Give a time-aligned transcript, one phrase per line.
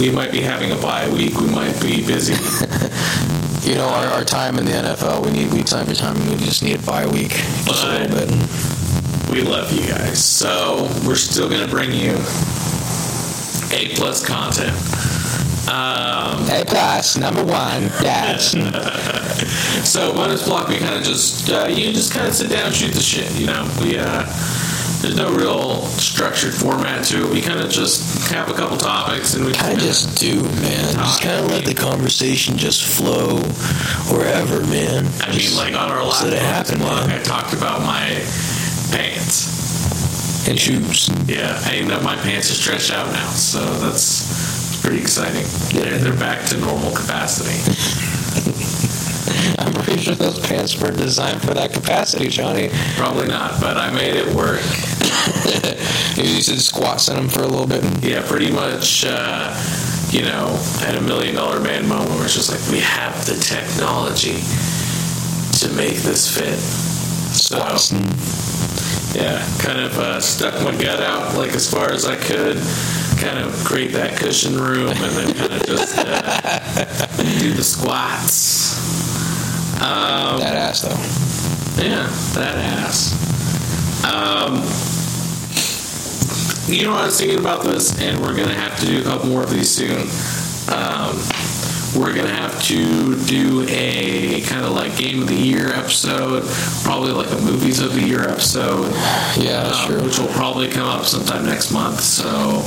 [0.00, 1.38] we might be having a bye week.
[1.38, 2.34] We might be busy.
[3.60, 6.16] You know, our, our time in the NFL, we need we time for time.
[6.30, 8.30] We just need a bye week, just a little bit.
[9.30, 10.24] we love you guys.
[10.24, 12.12] So, we're still going to bring you
[13.70, 14.74] A plus content.
[15.68, 17.82] Um, A plus number one.
[18.02, 18.56] Yes.
[19.84, 22.74] So bonus block, we kind of just uh, you just kind of sit down, and
[22.74, 23.30] shoot the shit.
[23.38, 24.24] You know, we uh,
[25.00, 27.30] there's no real structured format to it.
[27.30, 27.99] We kind of just
[28.30, 30.84] have a couple topics and we kind of just do, man.
[30.96, 33.38] Oh, just kind of let the conversation just flow
[34.14, 35.06] wherever, man.
[35.20, 37.10] I mean, like on our last let it happen, man.
[37.10, 38.06] I talked about my
[38.92, 40.48] pants.
[40.48, 41.08] And shoes.
[41.26, 45.44] Yeah, I ended up my pants are stretched out now, so that's pretty exciting.
[45.72, 47.58] They're, they're back to normal capacity.
[49.58, 52.70] I'm pretty sure those pants were designed for that capacity, Johnny.
[52.96, 54.62] Probably not, but I made it work.
[56.16, 57.82] You used to squats in them for a little bit.
[58.02, 59.04] Yeah, pretty much.
[59.06, 59.54] Uh,
[60.10, 60.48] you know,
[60.80, 64.42] had a million dollar man moment where it's just like we have the technology
[65.60, 66.58] to make this fit.
[66.58, 67.92] So Squats.
[69.14, 72.56] yeah, kind of uh, stuck my gut out like as far as I could,
[73.22, 77.06] kind of create that cushion room, and then kind of just uh,
[77.38, 78.76] do the squats.
[79.80, 81.82] Um, That ass, though.
[81.82, 83.14] yeah, that ass.
[84.04, 84.60] Um,
[86.70, 89.04] you know, what I was thinking about this, and we're gonna have to do a
[89.04, 90.00] couple more of these soon.
[90.72, 91.16] Um,
[91.96, 96.44] we're gonna have to do a kind of like game of the year episode,
[96.84, 98.90] probably like a movies of the year episode,
[99.36, 100.02] Yeah, uh, true.
[100.04, 102.00] which will probably come up sometime next month.
[102.00, 102.62] So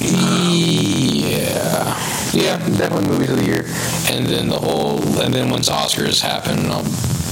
[0.00, 1.96] Yeah.
[2.32, 3.64] Yeah, definitely movies of the year.
[4.10, 6.84] And then the whole, and then once Oscars happen, I'll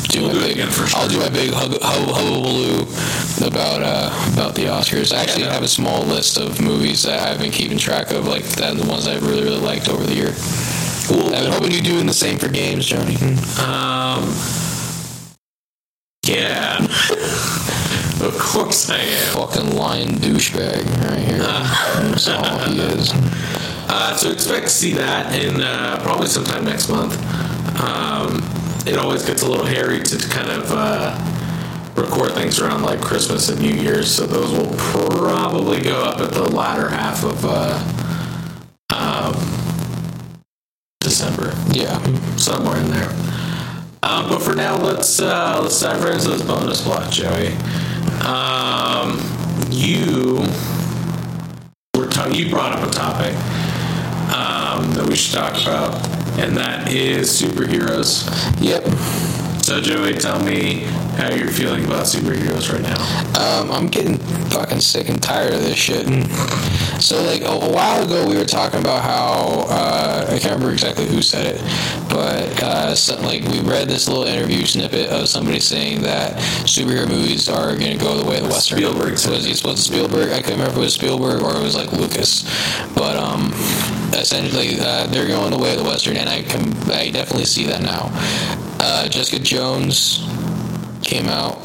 [0.09, 0.87] do We'll my do big, again sure.
[0.95, 2.83] I'll do my big hug, hub, hullabaloo
[3.47, 5.13] about uh, about the Oscars.
[5.15, 5.53] I actually Yeah.
[5.53, 8.87] have a small list of movies that I've been keeping track of, like that, the
[8.87, 10.35] ones I've really really liked over the year.
[11.07, 11.35] cool.
[11.35, 13.17] I've been hoping you're doing the same for games, Johnny.
[13.61, 14.35] Um,
[16.27, 16.79] yeah,
[18.21, 19.35] of course I am.
[19.35, 21.39] Fucking lion douchebag right here.
[21.39, 23.13] That's all he is.
[23.91, 27.15] Uh, so expect to see that in uh, probably sometime next month.
[27.81, 28.43] Um,
[28.89, 31.15] it always gets a little hairy to kind of uh,
[31.97, 36.31] record things around like Christmas and New Year's, so those will probably go up at
[36.33, 37.79] the latter half of uh,
[38.95, 39.35] um,
[41.01, 41.99] December, Yeah.
[42.37, 43.11] somewhere in there.
[44.03, 47.49] Um, but for now, let's uh, let's dive right into this bonus block, Joey.
[48.25, 49.19] Um,
[49.71, 50.37] you
[51.95, 53.35] were ta- you brought up a topic
[54.33, 55.93] um, that we should talk about,
[56.39, 58.27] and that is superheroes.
[58.61, 58.85] Yep.
[59.69, 60.85] So, Joey, tell me
[61.19, 62.97] how you're feeling about superheroes right now.
[63.39, 64.17] Um, I'm getting
[64.49, 66.07] fucking sick and tired of this shit.
[66.07, 66.27] And
[67.03, 71.07] so, like a, while ago, we were talking about how uh, I can't remember exactly
[71.07, 71.61] who said it,
[72.09, 77.07] but uh, something like we read this little interview snippet of somebody saying that superhero
[77.07, 78.79] movies are going to go the way of the western.
[78.79, 80.31] Spielberg was it supposed Spielberg?
[80.31, 82.45] I can't remember if it was Spielberg or it was like Lucas,
[82.95, 83.53] but um,
[84.21, 87.65] essentially uh, they're going the way of the western, and I can I definitely see
[87.67, 88.11] that now.
[88.81, 90.25] Uh, Jessica Jones
[91.03, 91.59] came out.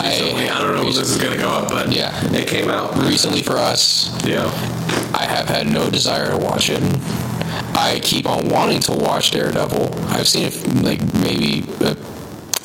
[0.00, 2.12] Recently, I don't know if this is going to go up, but Yeah.
[2.32, 2.96] it came out.
[2.98, 4.10] recently for us.
[4.24, 4.44] Yeah.
[5.12, 6.80] I have had no desire to watch it.
[7.74, 9.92] I keep on wanting to watch Daredevil.
[10.10, 11.62] I've seen it, like maybe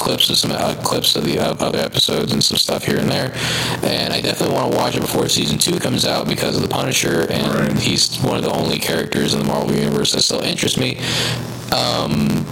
[0.04, 3.10] clips of some uh, clips of the uh, other episodes and some stuff here and
[3.10, 3.32] there,
[3.84, 6.68] and I definitely want to watch it before season two comes out because of the
[6.68, 7.78] Punisher, and Right.
[7.80, 10.98] he's one of the only characters in the Marvel universe that still interests me.
[11.72, 12.46] Um,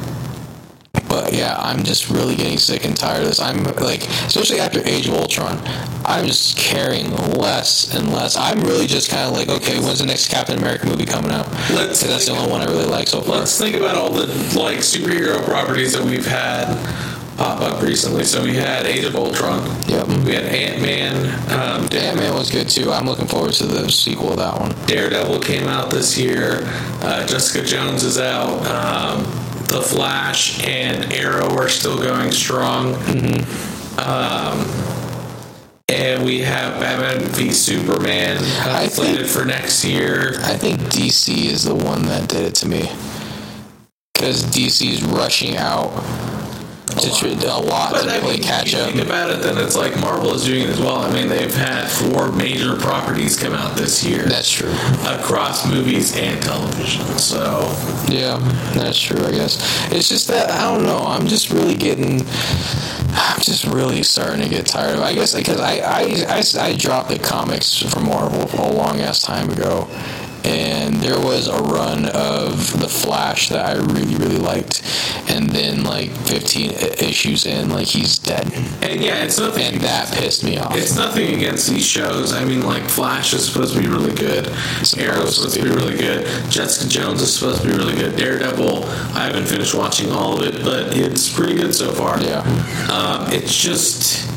[1.10, 3.42] but yeah, I'm just really getting sick and tired of this.
[3.42, 5.60] I'm like, especially after Age of Ultron,
[6.06, 8.38] I'm just caring less and less.
[8.38, 11.48] I'm really just kind of like, okay, when's the next Captain America movie coming out?
[11.72, 13.40] Let's that's the only one I really like so far.
[13.40, 14.28] Let's think about all the
[14.58, 16.66] like superhero properties that we've had
[17.38, 18.24] pop up recently.
[18.24, 19.64] So we had Age of Ultron.
[19.88, 20.08] Yep.
[20.26, 21.16] We had Ant Man.
[21.52, 22.92] Um, Ant Man was good too.
[22.92, 24.72] I'm looking forward to the sequel of that one.
[24.88, 26.60] Daredevil came out this year.
[27.02, 28.50] Uh, Jessica Jones is out.
[28.68, 29.24] Um,
[29.68, 32.96] the Flash and Arrow are still going strong.
[33.98, 34.66] Um,
[35.88, 38.42] and we have Batman v Superman uh,
[38.76, 40.36] I think- slated for next year.
[40.44, 42.90] I think DC is the one that did it to me.
[44.14, 45.90] Because DC is rushing out
[46.96, 48.90] to, a lot But to I mean, catch up.
[48.92, 50.98] think about it, then it's like Marvel is doing it as well.
[50.98, 54.72] I mean, they've had four major properties come out this year That's true.
[55.08, 57.06] across movies and television.
[57.18, 57.62] So
[58.08, 58.38] Yeah,
[58.76, 59.24] that's true.
[59.26, 59.58] I guess
[59.92, 61.00] it's just that I don't know.
[61.00, 62.22] I'm just really getting.
[63.14, 65.00] I'm just really starting to get tired of.
[65.02, 65.04] It.
[65.04, 69.22] I guess because I, I I I dropped the comics from Marvel a long ass
[69.22, 69.88] time ago,
[70.44, 74.82] and there was a run of the Flash that I really really liked,
[75.30, 78.52] and then like 15 issues in, like he's dead,
[78.82, 79.74] and yeah, it's nothing.
[79.74, 80.76] and that pissed me off.
[80.76, 82.34] It's nothing against these shows.
[82.34, 84.48] I mean, like Flash is supposed to be really good.
[84.98, 86.26] Arrow is supposed to be really good.
[86.50, 88.16] Jessica Jones is supposed to be really good.
[88.16, 88.84] Daredevil,
[89.16, 92.22] I haven't finished watching all of it, but it's pretty good so far.
[92.22, 92.40] Yeah.
[92.92, 94.28] Um, it's just,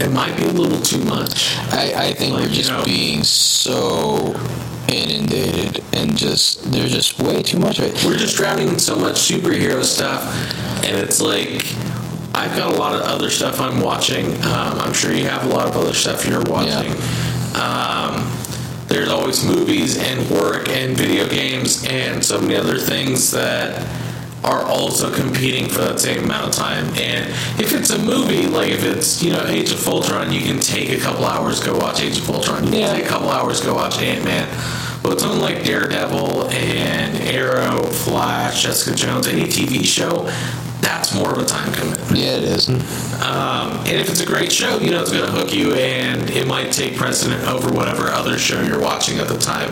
[0.00, 1.56] it might be a little too much.
[1.72, 4.34] I, I think Like, we're you just know- being so
[4.88, 8.04] inundated and just there's just way too much of it.
[8.04, 10.22] We're just drowning in so much superhero stuff,
[10.84, 11.64] and it's like.
[12.34, 14.26] I've got a lot of other stuff I'm watching.
[14.44, 16.92] Um, I'm sure you have a lot of other stuff you're watching.
[17.56, 18.30] Um,
[18.86, 23.84] there's always movies and work and video games and so many other things that
[24.44, 26.86] are also competing for that same amount of time.
[26.96, 27.28] And
[27.60, 30.90] if it's a movie, like if it's you know Age of Ultron, you can take
[30.90, 32.64] a couple hours go watch Age of Ultron.
[32.64, 32.92] You can Yeah.
[32.94, 34.46] take a couple hours go watch Ant Man.
[35.02, 40.28] But something like Daredevil and Arrow, Flash, Jessica Jones, any TV show,
[40.80, 42.18] that's more of a time commitment.
[42.18, 42.68] Yeah, it is.
[42.68, 46.28] Um, and if it's a great show, you know it's going to hook you, and
[46.30, 49.70] it might take precedent over whatever other show you're watching at the time.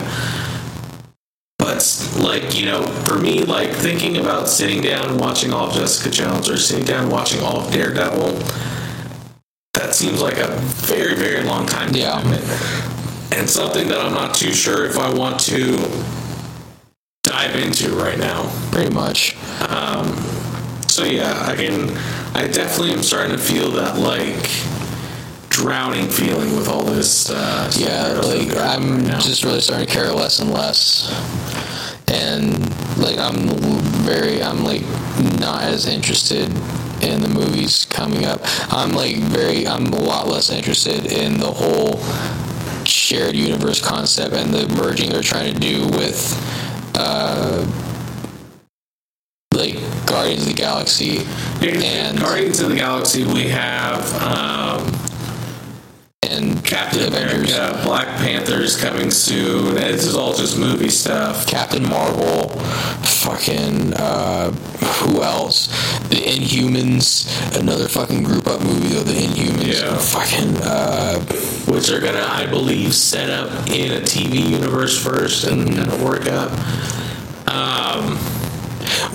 [1.77, 5.75] But like you know, for me, like thinking about sitting down and watching all of
[5.75, 8.33] Jessica Jones or sitting down and watching all of Daredevil,
[9.73, 10.47] that seems like a
[10.87, 12.19] very very long time Yeah.
[12.21, 12.51] commitment,
[13.31, 15.77] and something that I'm not too sure if I want to
[17.23, 18.51] dive into right now.
[18.71, 19.37] Pretty much.
[20.87, 21.95] So yeah, I can.
[22.33, 24.49] I definitely am starting to feel that like
[25.49, 27.29] drowning feeling with all this.
[27.29, 31.07] Uh, Yeah, like I'm right just really starting to care less and less.
[32.09, 32.59] And
[32.97, 33.47] like I'm
[34.05, 34.81] very I'm like
[35.39, 36.49] not as interested
[37.01, 38.39] in the movies coming up.
[38.71, 41.99] I'm like very I'm a lot less interested in the whole
[42.85, 47.65] shared universe concept and the merging they're trying to do with uh
[49.53, 49.75] like
[50.05, 51.19] Guardians of the Galaxy
[51.59, 54.85] Because and Guardians of the Galaxy, we have um,
[56.23, 57.53] and Captain Avengers.
[57.53, 59.75] America, Black Panther's coming soon.
[59.75, 61.45] This is all just movie stuff.
[61.45, 65.67] Captain Marvel, fucking uh, who else?
[66.09, 69.81] The Inhumans, another fucking group up movie of the Inhumans.
[69.81, 69.95] Yeah.
[69.95, 71.19] Fucking uh,
[71.71, 76.01] which are gonna, I believe, set up in a TV universe first and kind of
[76.01, 76.51] work up.
[77.47, 78.17] Um,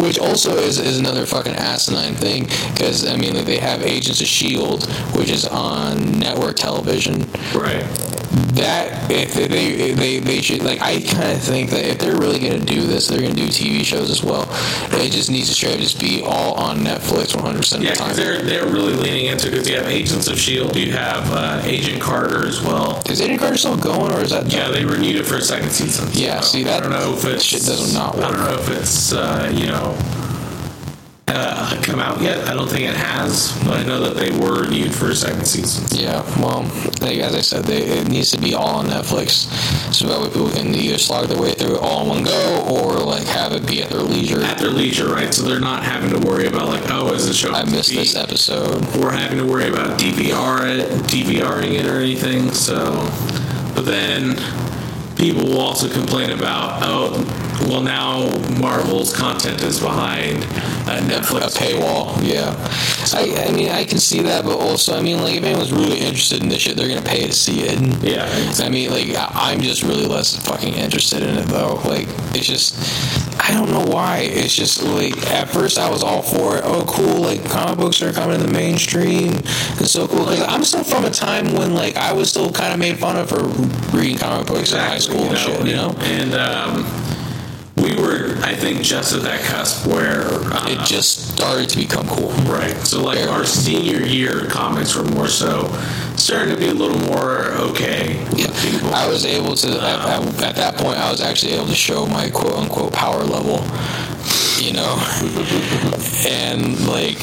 [0.02, 2.44] which also is, is another fucking asinine thing
[2.74, 4.84] because I mean like they have Agents of Shield,
[5.16, 7.20] which is on network television.
[7.54, 8.11] right.
[8.54, 12.38] That if they they, they, should like I kind of think that if they're really
[12.38, 14.46] gonna do this, they're gonna do TV shows as well.
[14.92, 17.92] It just needs to straight up just be all on Netflix 100 percent of Yeah,
[17.92, 18.08] the time.
[18.08, 21.62] because they're they're really leaning into because you have Agents of Shield, you have uh,
[21.64, 23.02] Agent Carter as well.
[23.08, 25.70] Is Agent Carter still going, or is that Yeah, they renewed it for a second
[25.70, 26.08] season.
[26.12, 28.70] Yeah, see, that I don't know if it's shit does not I don't know if
[28.70, 29.96] it's uh, you know
[31.34, 32.48] uh, come out yet.
[32.48, 35.46] I don't think it has, but I know that they were renewed for a second
[35.46, 35.86] season.
[35.98, 36.62] Yeah, well,
[37.00, 39.50] like, as I said, they, it needs to be all on Netflix,
[39.92, 42.66] so that way people can either slog their way through it all in one go,
[42.70, 44.40] or like have it be at their leisure.
[44.42, 45.32] At their leisure, right?
[45.32, 47.52] So they're not having to worry about like, oh, is the show?
[47.52, 48.84] I missed this episode.
[48.96, 52.50] We're having to worry about DVR it, DVRing it or anything.
[52.52, 52.94] So,
[53.74, 54.36] but then
[55.16, 57.12] people will also complain about, oh,
[57.68, 58.28] well now
[58.60, 60.44] Marvel's content is behind
[60.88, 62.54] uh, Netflix A paywall, yeah.
[63.14, 65.98] I, I mean, I can see that, but also, I mean, like, if anyone's really
[65.98, 68.02] interested in this shit, they're gonna pay to see it.
[68.02, 68.26] Yeah,
[68.64, 71.80] I mean, like, I'm just really less fucking interested in it, though.
[71.84, 72.74] Like, it's just,
[73.40, 74.18] I don't know why.
[74.22, 76.62] It's just, like, at first I was all for it.
[76.64, 79.34] Oh, cool, like, comic books are coming to the mainstream.
[79.78, 80.24] It's so cool.
[80.24, 83.16] Because I'm still from a time when, like, I was still kind of made fun
[83.16, 83.42] of for
[83.96, 85.94] reading comic books in high school and shit, you know?
[86.00, 87.01] And um,
[87.82, 90.22] we were, I think, just at that cusp where
[90.52, 92.30] uh, It just started to become cool.
[92.50, 92.74] Right.
[92.86, 95.68] So, like, our senior year comics were more so
[96.16, 98.94] starting to be a little more okay Yeah, people.
[98.94, 100.98] I was able to at, at, at that point.
[100.98, 103.64] I was actually able to show my quote unquote power level,
[104.62, 104.94] you know,
[106.28, 107.16] and like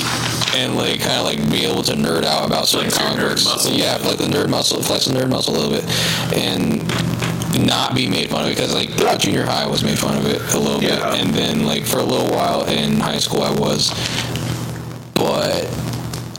[0.55, 3.23] and like kind of like be able to nerd out about certain Flex your comic
[3.23, 3.45] nerd books.
[3.45, 3.71] muscle.
[3.73, 5.85] Yeah, like the nerd muscle, flex the nerd muscle a little bit,
[6.35, 6.81] and
[7.65, 10.25] not be made fun of because like throughout junior high I was made fun of
[10.25, 11.11] it a little Yeah.
[11.11, 13.89] bit, and then like for a little while in high school I was.
[15.13, 15.63] But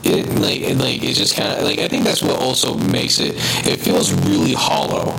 [0.03, 3.19] it like it, like it's just kind of like I think that's what also makes
[3.19, 3.35] it.
[3.67, 5.15] It feels really hollow.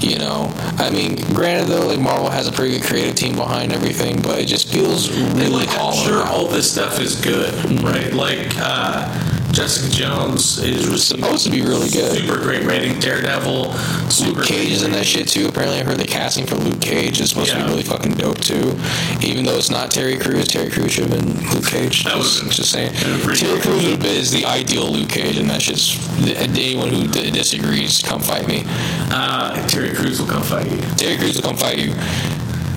[0.00, 3.72] You know, I mean, granted though, like Marvel has a pretty good creative team behind
[3.72, 5.96] everything, but it just feels really like, hollow.
[5.96, 7.54] I'm sure all this stuff is good,
[7.84, 8.12] right?
[8.12, 9.06] Like uh,
[9.52, 12.16] Jessica Jones is receiving supposed to be really good.
[12.16, 12.98] super great rating.
[13.00, 13.72] Daredevil,
[14.08, 15.46] super Luke Cage is in that shit too.
[15.46, 18.40] Apparently, I heard the casting for Luke Cage is supposed to be really fucking dope
[18.40, 18.74] too.
[19.20, 22.04] Even though it's not Terry Crews, Terry Crews should have been Luke Cage.
[22.04, 22.92] That was- just, just saying.
[22.94, 23.72] that was pretty Terry cool.
[23.96, 25.98] Crews is the ideal Luke Cage, and that shit's
[26.38, 28.64] anyone who disagrees, come fight me.
[29.10, 30.78] Uh, Terry Crews will come fight you.
[30.96, 31.92] Terry Crews will come fight you.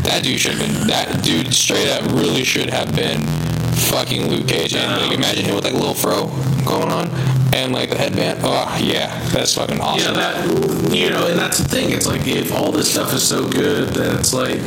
[0.04, 0.88] That dude should have been.
[0.88, 3.22] That dude straight up really should have been
[3.76, 4.76] fucking Luke Cage.
[4.76, 6.28] And like, imagine him with like a little fro
[6.66, 7.10] going on
[7.54, 8.40] and like the headband.
[8.44, 10.16] Oh yeah, that's fucking awesome.
[10.16, 11.92] Yeah, that you know, and that's the thing.
[11.92, 14.62] It's like if all this stuff is so good, then it's like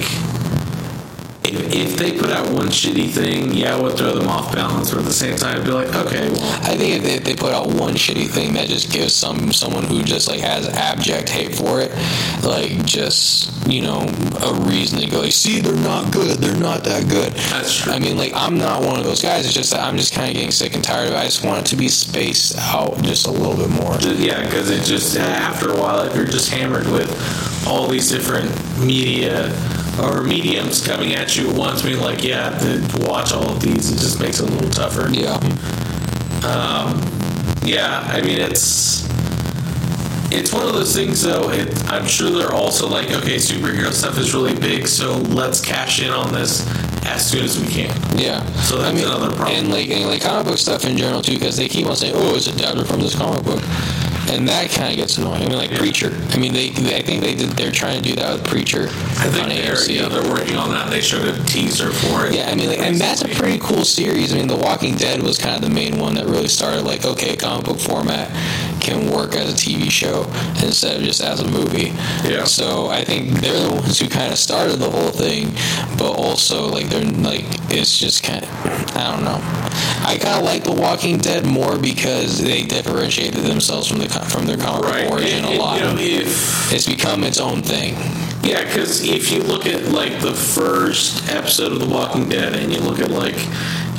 [1.54, 4.90] if, if they put out one shitty thing, yeah, we'll throw them off balance.
[4.90, 7.24] But at the same time, it'd be like, okay, well, I think if they, if
[7.24, 10.68] they put out one shitty thing that just gives some someone who just like has
[10.68, 11.90] abject hate for it,
[12.44, 14.00] like just you know
[14.42, 17.32] a reason to go, like, see, they're not good, they're not that good.
[17.32, 17.92] That's true.
[17.92, 19.44] I mean, like I'm not one of those guys.
[19.44, 21.18] It's just that I'm just kind of getting sick and tired of it.
[21.18, 23.98] I just want it to be spaced out just a little bit more.
[24.16, 27.08] yeah, because it just after a while, if you're just hammered with
[27.66, 29.52] all these different media
[30.00, 33.90] or mediums coming at you at once, being like, yeah, to watch all of these,
[33.92, 35.08] it just makes it a little tougher.
[35.10, 35.34] Yeah,
[36.46, 37.00] um,
[37.64, 39.06] Yeah, I mean it's
[40.30, 41.50] it's one of those things though.
[41.50, 46.02] It, I'm sure they're also like, okay, superhero stuff is really big, so let's cash
[46.02, 46.66] in on this
[47.06, 47.94] as soon as we can.
[48.18, 48.44] yeah.
[48.62, 49.56] So that's I mean, another problem.
[49.56, 52.12] And like and like comic book stuff in general too, because they keep on saying,
[52.16, 53.62] "Oh, it's adapted from this comic book."
[54.30, 55.42] And that kind of gets annoying.
[55.42, 55.78] I mean, like Yeah.
[55.78, 56.12] Preacher.
[56.30, 56.96] I mean, they, they.
[56.96, 57.50] I think they did.
[57.50, 60.70] They're trying to do that with Preacher I think on they're, yeah, they're working on
[60.70, 60.90] that.
[60.90, 62.34] They showed a teaser for it.
[62.34, 64.32] Yeah, I mean, like, and that's a pretty cool series.
[64.32, 67.04] I mean, The Walking Dead was kind of the main one that really started, like,
[67.04, 68.30] okay, comic book format
[68.80, 70.24] can work as a TV show
[70.64, 71.92] instead of just as a movie.
[72.28, 72.44] Yeah.
[72.44, 75.50] So I think they're the ones who kind of started the whole thing,
[75.98, 78.50] but also, like, they're, like, it's just kind of,
[78.96, 79.38] I don't know.
[80.06, 84.46] I kind of like The Walking Dead more because they differentiated themselves from the from
[84.46, 85.10] their comic right.
[85.10, 85.78] origin And- a lot.
[85.78, 87.94] You know, if it's become its own thing.
[88.48, 92.72] Yeah, because if you look at like the first episode of The Walking Dead, and
[92.72, 93.36] you look at like,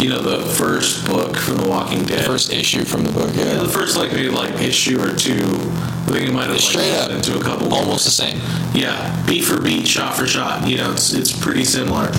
[0.01, 3.53] you know, the first book from The Walking Dead, First issue from the book, yeah,
[3.53, 3.59] yeah.
[3.61, 6.95] the first like maybe like issue or two, I think it might have like, Straight
[6.95, 7.11] up.
[7.11, 7.71] into a couple.
[7.71, 8.41] Almost the same.
[8.73, 10.67] Yeah, beat for beat, shot for shot.
[10.67, 12.09] You know, it's it's pretty similar.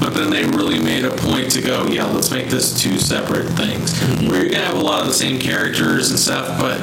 [0.00, 3.46] But then they really made a point to go, yeah, let's make this two separate
[3.50, 3.92] things.
[3.92, 4.28] Mm-hmm.
[4.28, 6.80] Where you're gonna have a lot of the same characters and stuff, but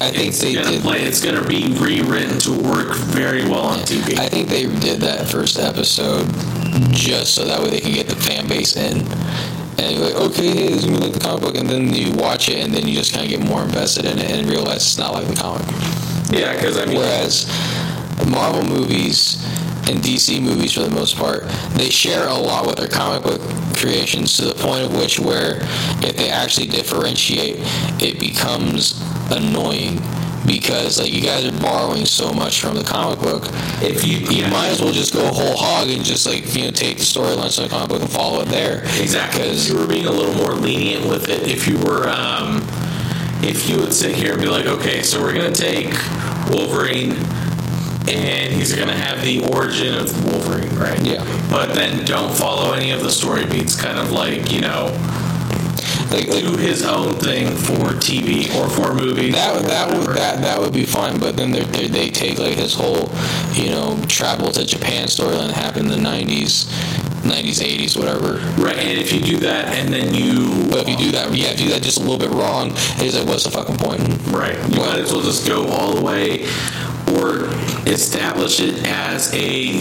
[0.00, 0.82] I think it's they gonna did.
[0.82, 1.02] play.
[1.02, 4.18] It's gonna be rewritten to work very well on TV.
[4.18, 6.26] I think they did that first episode
[6.90, 8.98] just so that way they can get the fan base in.
[9.78, 12.48] And you're like, okay, hey, this is like the comic book, and then you watch
[12.50, 14.98] it, and then you just kind of get more invested in it and realize it's
[14.98, 15.66] not like the comic.
[16.30, 17.46] yeah, because I mean, Whereas
[18.28, 19.42] Marvel movies
[19.90, 21.42] and DC movies, for the most part,
[21.74, 23.40] they share a lot with their comic book
[23.76, 25.58] creations to the point of which where
[26.02, 27.56] if they actually differentiate,
[28.00, 30.00] it becomes annoying
[30.46, 33.44] because like you guys are borrowing so much from the comic book.
[33.82, 36.64] if you You yeah, might as well just go whole hog and just like you
[36.64, 38.82] know take the storylines from the comic book and follow it there.
[39.00, 39.42] Exactly.
[39.42, 42.62] Because you were being a little more lenient with it, if you were, um,
[43.42, 45.92] if you would sit here and be like, okay, so we're gonna take
[46.50, 47.16] Wolverine,
[48.08, 51.00] and he's gonna have the origin of Wolverine, right?
[51.02, 51.24] Yeah.
[51.50, 54.86] But then don't follow any of the story beats, kind of like you know,
[56.10, 59.34] like, like do his own thing for TV or for movies.
[59.34, 61.18] that that would that that would be fine.
[61.18, 63.10] But then they they they take like his whole
[63.52, 66.66] you know travel to Japan storyline happened in the '90s,
[67.22, 68.34] '90s, '80s, whatever.
[68.62, 68.76] right.
[68.78, 71.60] And if you do that, and then you But if you do that, yeah, if
[71.60, 74.00] you do that just a little bit wrong, it's like what's the fucking point?
[74.32, 74.56] Right.
[74.70, 76.46] You might as well just go all the way
[77.12, 77.46] or
[77.86, 79.72] establish it as a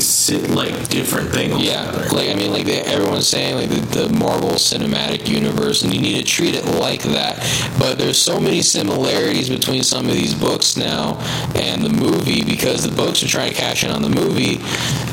[0.53, 1.51] like different thing.
[1.59, 5.93] Yeah, like I mean, like they, everyone's saying, like the, the Marvel Cinematic Universe, and
[5.93, 7.37] you need to treat it like that.
[7.79, 11.17] But there's so many similarities between some of these books now
[11.55, 14.57] and the movie because the books are trying to cash in on the movie.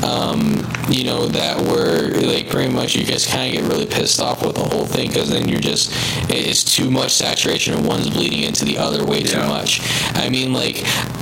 [0.05, 4.19] Um, you know that where like pretty much you just kind of get really pissed
[4.21, 5.91] off with the whole thing because then you're just
[6.29, 9.47] it's too much saturation and one's bleeding into the other way too Yeah.
[9.47, 9.81] much.
[10.15, 10.77] I mean, like,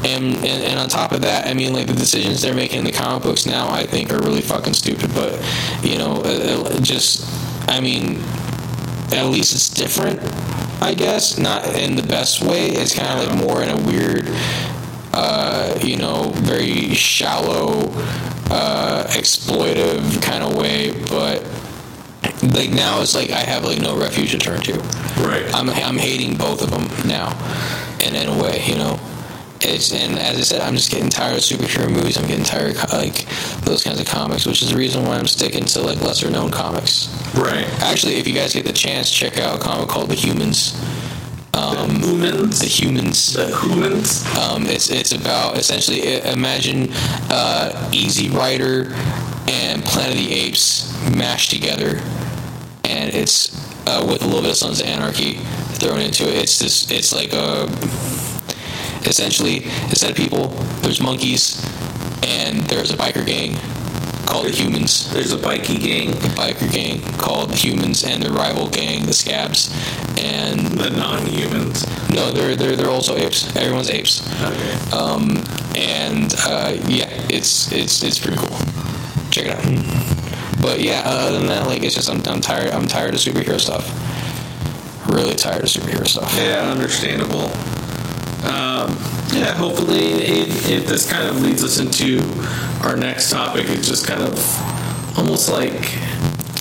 [0.05, 2.85] and, and and on top of that, I mean, like the decisions they're making in
[2.85, 5.11] the comic books now, I think are really fucking stupid.
[5.15, 5.33] But
[5.81, 7.27] you know, uh, uh, just
[7.67, 8.21] I mean,
[9.11, 10.19] at least it's different.
[10.83, 12.67] I guess not in the best way.
[12.67, 14.25] It's kind of like more in a weird,
[15.11, 17.89] uh, you know, very shallow,
[18.51, 20.91] uh, exploitive kind of way.
[21.09, 21.41] But
[22.53, 24.77] like now it's like I have like no refuge to turn to.
[25.17, 25.49] Right.
[25.51, 27.33] I'm I'm hating both of them now,
[28.01, 28.99] and in a way, you know.
[29.65, 32.17] It's, and as I said, I'm just getting tired of superhero movies.
[32.17, 33.25] I'm getting tired of like
[33.61, 36.51] those kinds of comics, which is the reason why I'm sticking to like lesser known
[36.51, 37.09] comics.
[37.35, 37.65] right.
[37.81, 40.79] Actually, if you guys get the chance, check out a comic called The Humans.
[41.53, 42.59] Um, the humans.
[42.59, 43.33] The Humans.
[43.33, 44.25] The humans.
[44.37, 46.89] Um, it's it's about essentially imagine
[47.29, 48.93] uh, Easy Rider
[49.47, 52.01] and Planet of the Apes mashed together,
[52.83, 53.55] and it's
[53.87, 55.35] uh, with a little bit of Sons of Anarchy
[55.75, 56.35] thrown into it.
[56.35, 56.91] It's this.
[56.91, 57.67] It's like a
[59.07, 60.47] essentially a set of people,
[60.81, 61.63] there's monkeys,
[62.23, 63.55] and there's a biker gang
[64.25, 65.13] called the Humans.
[65.13, 66.09] There's a bikie gang.
[66.35, 69.69] Biker gang called the Humans, and their rival gang, the Scabs,
[70.17, 71.85] and The non-humans.
[72.09, 73.55] no, they're they're they're also apes.
[73.55, 74.25] Everyone's apes.
[74.41, 74.73] Okay.
[74.97, 75.43] Um,
[75.75, 78.57] and uh, yeah, it's it's it's pretty cool.
[79.29, 80.61] Check it out.
[80.61, 82.71] But yeah, other than that, like it's just I'm, I'm tired.
[82.71, 83.85] I'm tired of superhero stuff.
[85.07, 86.33] Really tired of superhero stuff.
[86.35, 87.51] Yeah, understandable.
[88.45, 88.91] Um,
[89.33, 92.21] yeah, hopefully, if, if this kind of leads us into
[92.83, 95.71] our next topic, it's just kind of almost like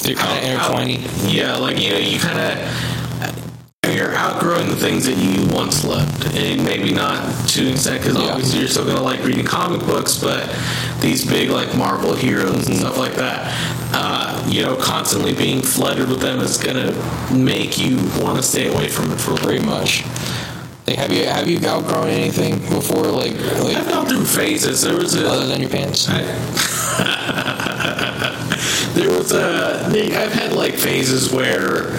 [0.02, 1.02] They're kind of intertwining.
[1.28, 2.94] Yeah, like you know, you kind of
[3.94, 8.16] you're outgrowing the things that you once loved, and maybe not to an extent because
[8.16, 8.30] Yeah.
[8.30, 10.50] obviously you're still gonna like reading comic books, but
[11.00, 13.52] these big like Marvel heroes and stuff like that,
[13.92, 16.92] uh, you know, constantly being flooded with them is gonna
[17.32, 20.02] make you want to stay away from it for Pretty much.
[20.86, 23.04] Like, have you have you outgrown anything before?
[23.04, 24.82] Like, like I've gone through phases.
[24.82, 26.06] There was a other than your pants?
[28.94, 31.94] there was a I've had like phases where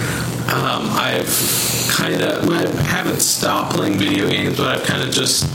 [0.54, 5.50] um, I've kind of I haven't stopped playing video games, but I've kind of just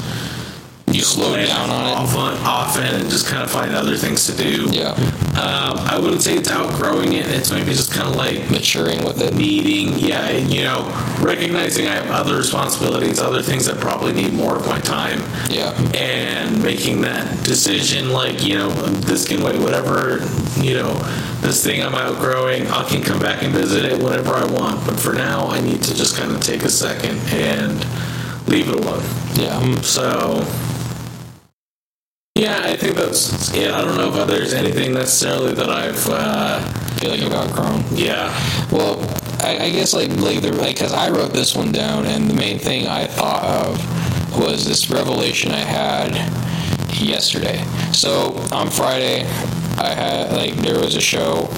[0.92, 1.92] You slow down on it.
[1.96, 4.68] often, often and just kind of find other things to do.
[4.70, 4.90] Yeah,
[5.30, 7.26] Um, I wouldn't say it's outgrowing it.
[7.26, 9.34] It's maybe just kind of like maturing with it.
[9.34, 10.88] needing, yeah, and, you know,
[11.20, 15.72] recognizing I have other responsibilities, other things that probably need more of my time Yeah,
[15.94, 20.18] and making that decision like you know this can wait whatever
[20.60, 20.92] you know
[21.40, 24.98] this thing i'm outgrowing i can come back and visit it whenever i want but
[24.98, 27.78] for now i need to just kind of take a second and
[28.48, 29.02] leave it alone
[29.34, 29.58] yeah.
[29.80, 30.42] so
[32.34, 36.60] yeah i think that's yeah i don't know if there's anything necessarily that i've uh,
[37.00, 37.30] feel like you've
[37.98, 38.28] yeah
[38.70, 39.00] Well,
[39.40, 42.34] I, I guess like like the like because I wrote this one down, and the
[42.34, 46.14] main thing I thought of was this revelation I had
[47.00, 47.64] yesterday.
[47.92, 49.22] So on Friday,
[49.78, 51.48] I had like there was a show.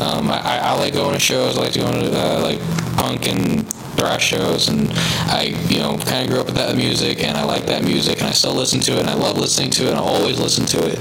[0.00, 1.58] Um, I, I, I like going to shows.
[1.58, 2.60] I like to go to uh, like
[2.96, 3.66] punk and
[4.00, 4.90] thrash shows, and
[5.28, 8.18] I you know kind of grew up with that music, and I like that music,
[8.18, 10.40] and I still listen to it, and I love listening to it, and I always
[10.40, 10.98] listen to it.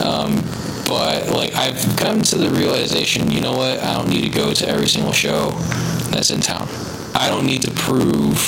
[0.00, 0.36] Um,
[0.86, 3.80] but like I've come to the realization, you know what?
[3.80, 5.50] I don't need to go to every single show
[6.10, 6.68] that's in town.
[7.14, 8.38] I don't need to prove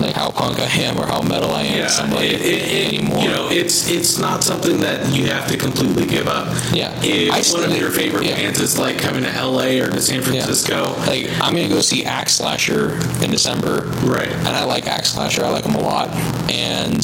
[0.00, 3.22] like how punk I am or how metal I am yeah somebody it, it, anymore.
[3.22, 6.92] you know it's it's not something that you have to completely give up Yeah.
[7.02, 8.36] if I one of your favorite yeah.
[8.36, 12.04] bands is like coming to la or to san francisco like I'm gonna go see
[12.04, 14.30] Axe Slasher in December, Right.
[14.30, 15.44] And I like Axe Slasher.
[15.44, 16.08] I like them a lot,
[16.50, 17.02] and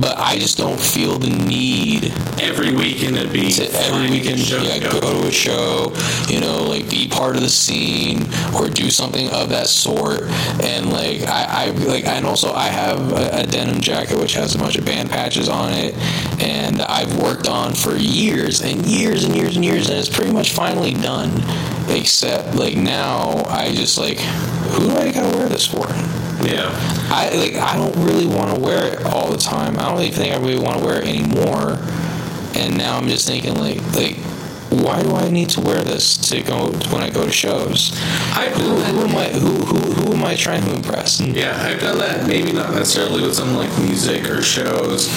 [0.00, 4.62] but I just don't feel the need every weekend it'd be to every weekend show
[4.62, 5.92] yeah, to go to a show,
[6.28, 8.22] you know, like be part of the scene
[8.54, 10.22] or do something of that sort.
[10.62, 14.54] And like I, I like and also I have a, a denim jacket which has
[14.54, 15.96] a bunch of band patches on it,
[16.42, 20.32] and I've worked on for years and years and years and years, and it's pretty
[20.32, 21.30] much finally done.
[21.88, 25.86] Except like now I just like who do I gotta wear this for?
[26.42, 26.70] Yeah.
[27.10, 29.78] I like I don't really want to wear it all the time.
[29.78, 31.78] I don't even think I really want to wear it anymore.
[32.54, 34.16] And now I'm just thinking like like
[34.70, 37.92] why do I need to wear this to go when I go to shows?
[38.34, 41.20] I Who, who am I who, who who am I trying to impress?
[41.20, 42.26] Yeah, I've done that.
[42.26, 45.08] Maybe not necessarily with some like music or shows.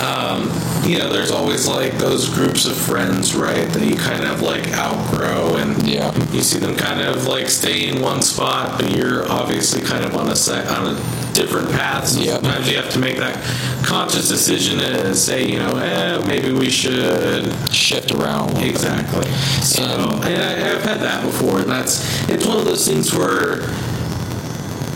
[0.00, 0.50] Um,
[0.84, 4.66] you know, there's always like those groups of friends, right, that you kind of like
[4.72, 6.10] outgrow, and Yeah.
[6.32, 10.16] you see them kind of like stay in one spot, but you're obviously kind of
[10.16, 12.08] on a set on a different path.
[12.08, 12.34] So Yeah.
[12.34, 13.36] sometimes you have to make that
[13.84, 18.56] conscious decision and say, you know, eh, maybe we should Shift around.
[18.58, 19.26] Exactly.
[19.62, 23.62] So, and I, I've had that before, and that's it's one of those things where,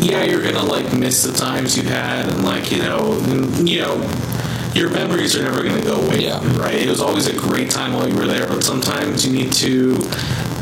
[0.00, 3.18] yeah, you're gonna like miss the times you had, and like you know,
[3.64, 3.96] you know,
[4.74, 6.24] your memories are never gonna go away.
[6.24, 6.40] Yeah.
[6.58, 6.74] Right.
[6.74, 9.94] It was always a great time while you were there, but sometimes you need to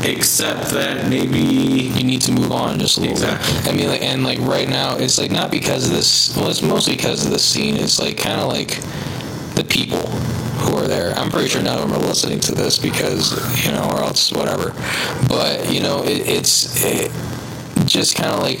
[0.05, 1.39] accept that maybe.
[1.39, 3.53] You need to move on just a little Exactly.
[3.61, 3.67] bit.
[3.67, 6.35] I mean, like, and like right now, it's like not because of this.
[6.37, 7.75] Well, it's mostly because of the scene.
[7.75, 8.79] It's like kind of like
[9.55, 9.99] the people
[10.61, 11.13] who are there.
[11.15, 14.31] I'm pretty sure none of them are listening to this because you know, or else
[14.31, 14.73] whatever.
[15.27, 16.83] But you know, it, it's.
[16.85, 17.11] It,
[17.85, 18.59] just kind of like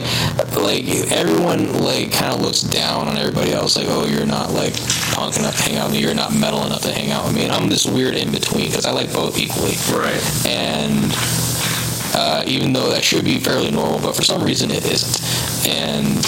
[0.57, 4.73] like everyone like kind of looks down on everybody else like oh you're not like
[5.13, 7.35] punk enough to hang out with me you're not metal enough to hang out with
[7.35, 10.21] me and i'm this weird in between because i like both equally Right.
[10.47, 11.13] and
[12.15, 15.67] uh, even though that should be fairly normal, but for some reason it isn't.
[15.67, 16.19] And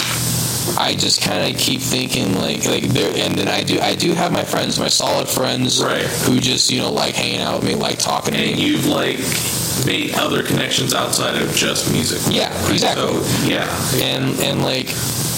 [0.76, 4.12] I just kind of keep thinking like like there, and then I do I do
[4.14, 6.02] have my friends, my solid friends, Right.
[6.26, 8.66] who just you know like hanging out with me, like talking to And me.
[8.66, 9.18] you've like
[9.86, 12.20] made other connections outside of just music.
[12.34, 13.06] Yeah, exactly.
[13.22, 13.70] So, yeah.
[14.02, 14.88] and and like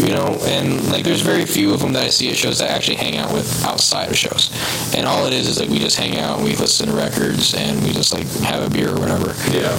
[0.01, 2.71] you know and like there's very few of them that I see at shows that
[2.71, 4.51] I actually hang out with outside of shows
[4.95, 7.83] and all it is is like we just hang out we listen to records and
[7.83, 9.75] we just like have a beer or whatever Yeah.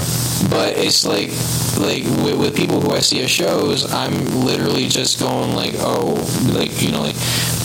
[0.49, 1.29] but it's like
[1.79, 6.15] like with, with people who I see at shows, I'm literally just going like, oh,
[6.53, 7.15] like you know, like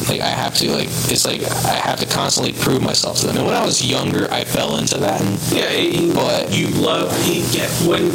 [0.09, 3.37] like I have to like it's like I have to constantly prove myself to them.
[3.39, 5.21] And when I was younger, I fell into that.
[5.53, 8.07] Yeah, But- you love you get when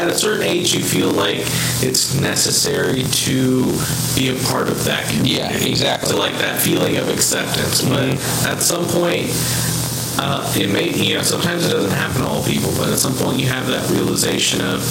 [0.00, 1.38] at a certain age you feel like
[1.82, 3.64] it's necessary to
[4.14, 5.34] be a part of that community.
[5.34, 6.10] Yeah, exactly.
[6.12, 8.46] To like that feeling of acceptance, but Mm-hmm.
[8.48, 9.30] at some point.
[10.22, 13.14] Uh, it may, you know, sometimes it doesn't happen to all people, but at some
[13.14, 14.82] point you have that realization of,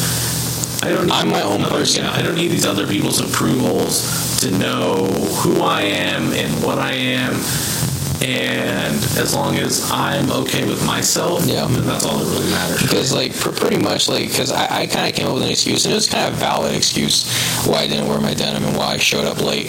[0.81, 2.03] I don't need I'm my own other- person.
[2.05, 5.05] yeah, I don't need these other people's approvals to know
[5.41, 7.33] who I am and what I am.
[8.21, 11.65] And as long as I'm okay with myself, Yeah.
[11.67, 12.81] then that's all that really matters.
[12.81, 15.49] Because like pr- pretty much like because I, I kind of came up with an
[15.49, 17.25] excuse and it was kind of a valid excuse
[17.65, 19.67] why I didn't wear my denim and why I showed up late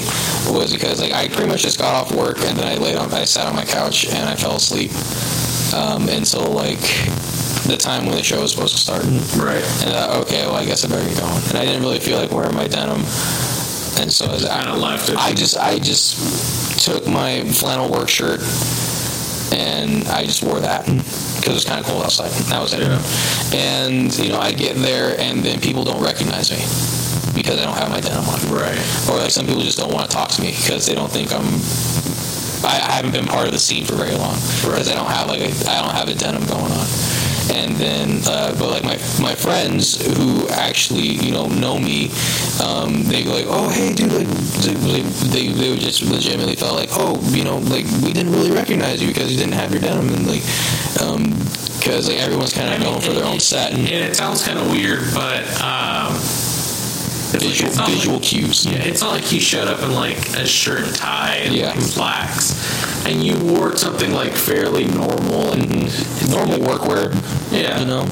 [0.49, 3.13] was because like I pretty much just got off work and then I laid on
[3.15, 4.91] I sat on my couch and I fell asleep
[5.73, 6.81] um, so like
[7.67, 9.03] the time when the show was supposed to start.
[9.37, 9.65] Right.
[9.85, 11.43] And uh, okay, well, I guess I better get going.
[11.49, 13.01] And I didn't really feel like wearing my denim,
[14.01, 15.17] and so as I, left it.
[15.17, 18.41] I just I just took my flannel work shirt
[19.53, 22.31] and I just wore that because it was kind of cold outside.
[22.51, 22.81] That was it.
[22.81, 23.03] Yeah.
[23.57, 26.63] And you know, I get there and then people don't recognize me
[27.35, 28.41] because I don't have my denim on.
[28.55, 28.79] right.
[29.09, 31.33] Or like some people just don't want to talk to me because they don't think
[31.33, 31.47] I'm.
[32.63, 35.29] I, I haven't been part of the scene for very long because I don't have
[35.29, 36.87] like a, I don't have a denim going on.
[37.51, 42.11] And then, uh, but like my my friends who actually you know know me,
[42.63, 44.27] um, they go like, oh hey dude, like
[44.63, 48.51] they, they they would just legitimately felt like, oh you know like we didn't really
[48.51, 50.43] recognize you because you didn't have your denim and like,
[51.03, 51.23] um,
[51.79, 54.59] because like everyone's kind of known for their own set and And it sounds kind
[54.59, 56.15] of weird, but um,
[57.35, 58.67] it's like- visual like- cues.
[58.67, 61.79] Yeah, it's not like you showed up in like a shirt and tie and Yeah.
[61.79, 62.55] slacks,
[63.07, 66.31] and you wore something like fairly normal and mm-hmm.
[66.31, 67.15] normal workwear.
[67.53, 67.81] Yeah.
[67.81, 68.07] you know,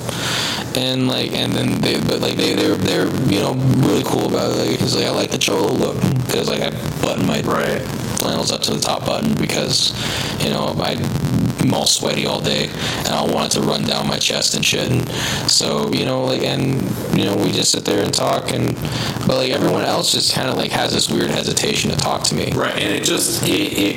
[0.75, 3.55] and like, and then they, but like they, they're they're you know
[3.87, 4.71] really cool about it.
[4.71, 7.81] Like, cause like I like the cholo look because like I button my right.
[8.19, 9.93] flannels up to the top button because
[10.43, 10.75] you know
[11.61, 12.69] I'm all sweaty all day
[12.99, 14.91] and I want it to run down my chest and shit.
[14.91, 15.09] And
[15.51, 16.81] so you know like and
[17.19, 18.75] you know we just sit there and talk and
[19.27, 22.35] but like everyone else just kind of like has this weird hesitation to talk to
[22.35, 22.53] me.
[22.53, 23.97] Right, and it just it,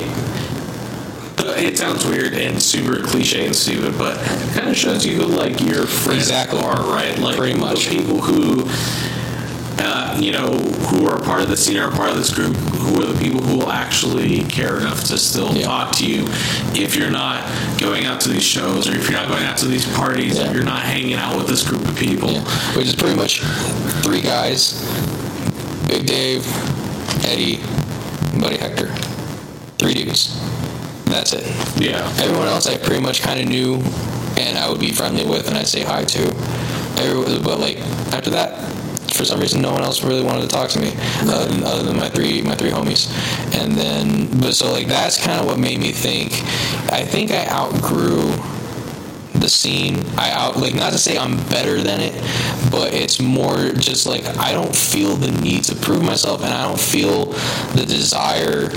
[1.38, 5.16] uh, it sounds weird and super cliche and stupid, but it kind of shows you
[5.16, 6.60] who like your friends Exactly.
[6.60, 7.18] are, right?
[7.18, 7.88] Like Pretty much.
[7.88, 8.68] people who.
[9.84, 10.46] Uh, you know,
[10.88, 13.40] who are part of the scene or part of this group, who are the people
[13.42, 15.66] who will actually care enough to still Yeah.
[15.66, 16.24] talk to you
[16.74, 17.42] if you're not
[17.78, 20.50] going out to these shows or if you're not going out to these parties Yeah.
[20.50, 22.30] or you're not hanging out with this group of people.
[22.30, 22.44] Yeah,
[22.76, 23.40] which is pretty much
[24.04, 24.74] three guys:
[25.88, 26.46] Big Dave,
[27.26, 27.58] Eddie,
[28.38, 28.88] Buddy Hector.
[29.78, 30.30] Three dudes.
[31.06, 31.44] That's it.
[31.76, 32.06] Yeah.
[32.20, 33.82] Everyone else I pretty much kind of knew,
[34.38, 36.22] and I would be friendly with, and I'd say hi to.
[36.98, 37.78] Every, but like
[38.12, 38.58] after that,
[39.12, 41.82] for some reason, no one else really wanted to talk to me, other than, other
[41.82, 43.10] than my three my three homies.
[43.60, 46.32] And then, but so like that's kind of what made me think.
[46.92, 48.32] I think I outgrew
[49.34, 50.04] the scene.
[50.16, 52.14] I out like not to say I'm better than it,
[52.70, 56.66] but it's more just like I don't feel the need to prove myself, and I
[56.68, 57.26] don't feel
[57.74, 58.70] the desire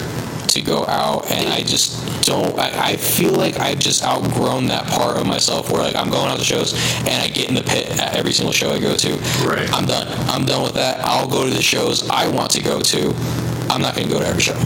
[0.56, 2.58] to go out, and I just don't.
[2.58, 6.30] I, I feel like I've just outgrown that part of myself where like I'm going
[6.30, 8.96] out to shows and I get in the pit at every single show I go
[8.96, 9.14] to.
[9.46, 9.72] Right.
[9.72, 10.08] I'm done.
[10.30, 11.00] I'm done with that.
[11.02, 13.14] I'll go to the shows I want to go to.
[13.70, 14.58] I'm not going to go to every show.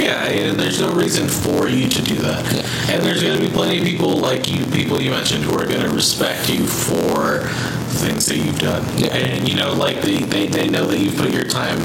[0.00, 2.44] Yeah, and there's no reason for you to do that.
[2.52, 2.94] Yeah.
[2.94, 5.66] And there's going to be plenty of people like you, people you mentioned, who are
[5.66, 7.48] going to respect you for
[7.94, 8.84] things that you've done.
[8.98, 9.14] Yeah.
[9.14, 11.80] And, you know, like they, they, they know that you've put your time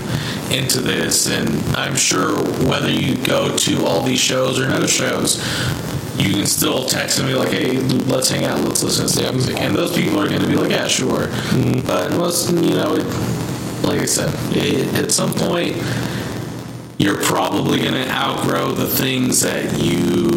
[0.51, 1.29] into this.
[1.29, 2.35] And I'm sure
[2.67, 5.37] whether you go to all these shows or no shows,
[6.17, 9.35] you can still text and be like, hey, let's hang out, let's listen to some
[9.35, 9.57] music.
[9.57, 11.27] And those people are going to be like, yeah, sure.
[11.85, 13.05] But most, you know, it,
[13.83, 15.77] like I said, it, at some point,
[16.97, 20.27] you're probably going to outgrow the things that you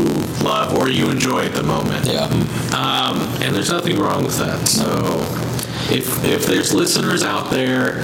[0.44, 2.06] love or you enjoy at the moment.
[2.06, 2.26] Yeah.
[2.72, 4.68] Um, and there's nothing wrong with that.
[4.68, 4.86] So
[5.92, 7.96] if if there's listeners out there,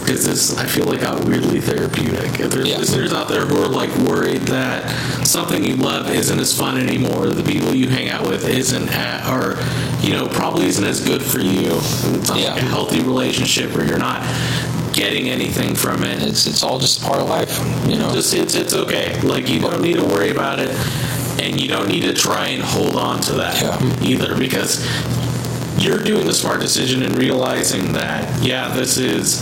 [0.00, 2.40] because this I feel like got weirdly therapeutic.
[2.40, 2.78] If there's Yeah.
[2.78, 4.90] listeners out there who are like worried that
[5.26, 9.26] something you love isn't as fun anymore, the people you hang out with isn't at,
[9.30, 9.58] or
[10.02, 11.72] you know probably isn't as good for you.
[12.14, 12.54] It's not Yeah.
[12.54, 14.22] like a healthy relationship where you're not
[14.92, 16.22] getting anything from it.
[16.22, 18.12] It's it's all just part of life, you know.
[18.12, 19.20] Just it's it's okay.
[19.22, 20.70] Like you don't need to worry about it,
[21.40, 23.78] and you don't need to try and hold on to that Yeah.
[24.02, 24.80] either because
[25.80, 29.40] you're doing the smart decision and realizing that yeah, this is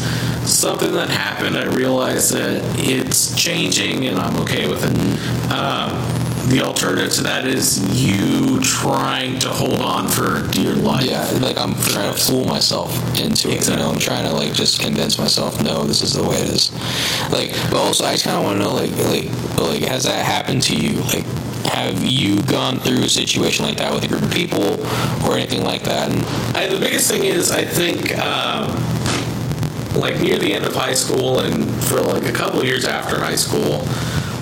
[0.49, 1.57] something that happened.
[1.57, 5.53] I realize that it's changing, and I'm okay with it.
[5.53, 11.05] Um, the alternative to that is you trying to hold on for dear life.
[11.05, 13.69] yeah, like I'm trying to fool myself into it.
[13.69, 16.49] You know, I'm trying to like just convince myself, no, this is the way it
[16.49, 16.73] is.
[17.31, 20.25] Like, but also I just kind of want to know, like, like, like, has that
[20.25, 21.01] happened to you?
[21.03, 21.27] Like,
[21.67, 24.81] have you gone through a situation like that with a group of people
[25.27, 26.11] or anything like that?
[26.11, 26.25] And
[26.57, 28.69] I, the biggest thing is I think um,
[30.01, 33.19] like near the end of high school and for like a couple of years after
[33.19, 33.83] high school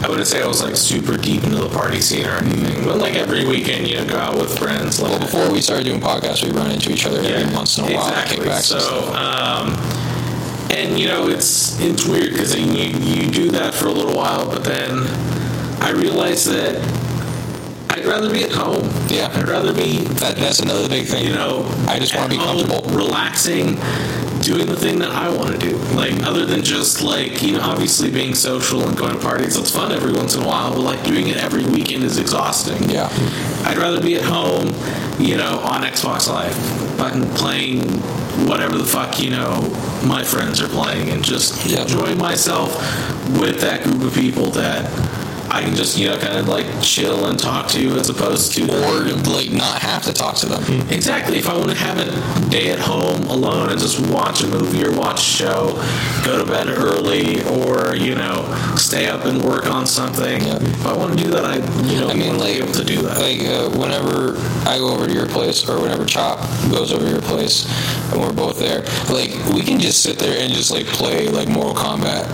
[0.04, 2.98] I wouldn't say I was like super deep into the party scene or anything but
[2.98, 6.00] like every weekend you know go out with friends like well, before we started doing
[6.00, 8.48] podcasts, we run into each other every once in a while, exactly.
[8.50, 9.14] and So, stuff.
[9.14, 14.14] um, and you know, it's it's weird because you you do that for a little
[14.14, 15.06] while, but then
[15.80, 16.76] I realized that
[17.96, 18.88] I'd rather be at home.
[19.08, 19.32] Yeah.
[19.34, 21.24] I'd rather be That, that's another big thing.
[21.24, 22.94] you know, I just wanna be home, comfortable.
[22.96, 23.78] relaxing,
[24.42, 25.76] doing the thing that I want to do.
[25.94, 29.70] Like other than just like you know, obviously being social and going to parties, it's
[29.70, 30.72] fun every once in a while.
[30.72, 32.90] But like doing it every weekend is exhausting.
[32.90, 33.08] Yeah.
[33.64, 34.68] I'd rather be at home,
[35.18, 36.54] you know, on Xbox Live,
[36.98, 37.80] fucking playing
[38.46, 39.62] whatever the fuck you know
[40.04, 41.80] my friends are playing, and just Yeah.
[41.82, 42.70] enjoying myself
[43.40, 44.84] with that group of people that.
[45.50, 48.52] I can just, you know, kind of like chill and talk to, you as opposed
[48.54, 50.62] to Or like not have to talk to them.
[50.90, 51.38] Exactly.
[51.38, 54.84] If I want to have a day at home alone and just watch a movie
[54.84, 55.72] or watch a show,
[56.24, 58.42] go to bed early, or you know,
[58.76, 60.42] stay up and work on something.
[60.42, 60.56] Yeah.
[60.56, 61.56] If I want to do that, I
[61.86, 63.18] you know, I mean, like, be able to do that.
[63.18, 64.36] Like uh, whenever
[64.68, 67.66] I go over to your place, or whenever Chop goes over to your place,
[68.12, 68.82] and we're both there,
[69.12, 72.24] like we can just sit there and just like play like Mortal Kombat,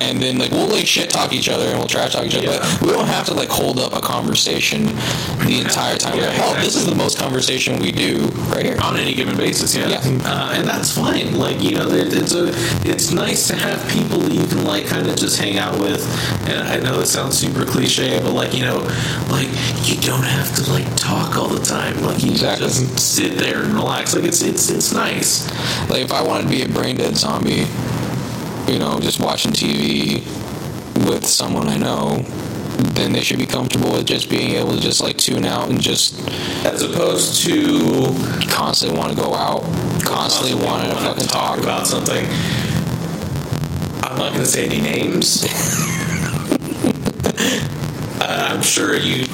[0.00, 2.46] and then like we'll like shit talk each other and we'll trash talk each other,
[2.46, 2.76] Yeah.
[2.80, 4.84] but we don't have to like hold up a conversation
[5.46, 6.16] the entire time.
[6.18, 8.78] Yeah, Like, Hell, this is the most conversation we do right here.
[8.82, 9.98] on any given basis, yeah, Yeah.
[10.24, 11.34] Uh, and that's fine.
[11.38, 12.48] Like you know, it- it's a,
[12.88, 16.00] it's nice to have people that you can like kind of just hang out with.
[16.48, 18.78] And I know it sounds super cliche, but like you know,
[19.30, 19.48] like
[19.88, 22.00] you don't have to like talk all the time.
[22.02, 22.66] Like you Exactly.
[22.66, 24.14] just sit there and relax.
[24.14, 25.48] Like it's it's it's nice.
[25.90, 27.66] Like if I wanted to be a brain dead zombie,
[28.70, 30.24] you know, just watching TV
[31.08, 32.22] with someone I know,
[32.94, 35.80] then they should be comfortable with just being able to just like tune out and
[35.80, 36.20] just
[36.64, 38.14] as opposed to
[38.48, 39.62] constantly want to go out,
[40.04, 41.58] constantly wanting to wanna fucking talk.
[41.58, 42.24] about something.
[44.04, 45.46] I'm not going to say any names.
[48.22, 49.24] Uh, I'm sure you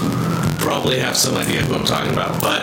[0.58, 2.62] probably have some idea of what I'm talking about, but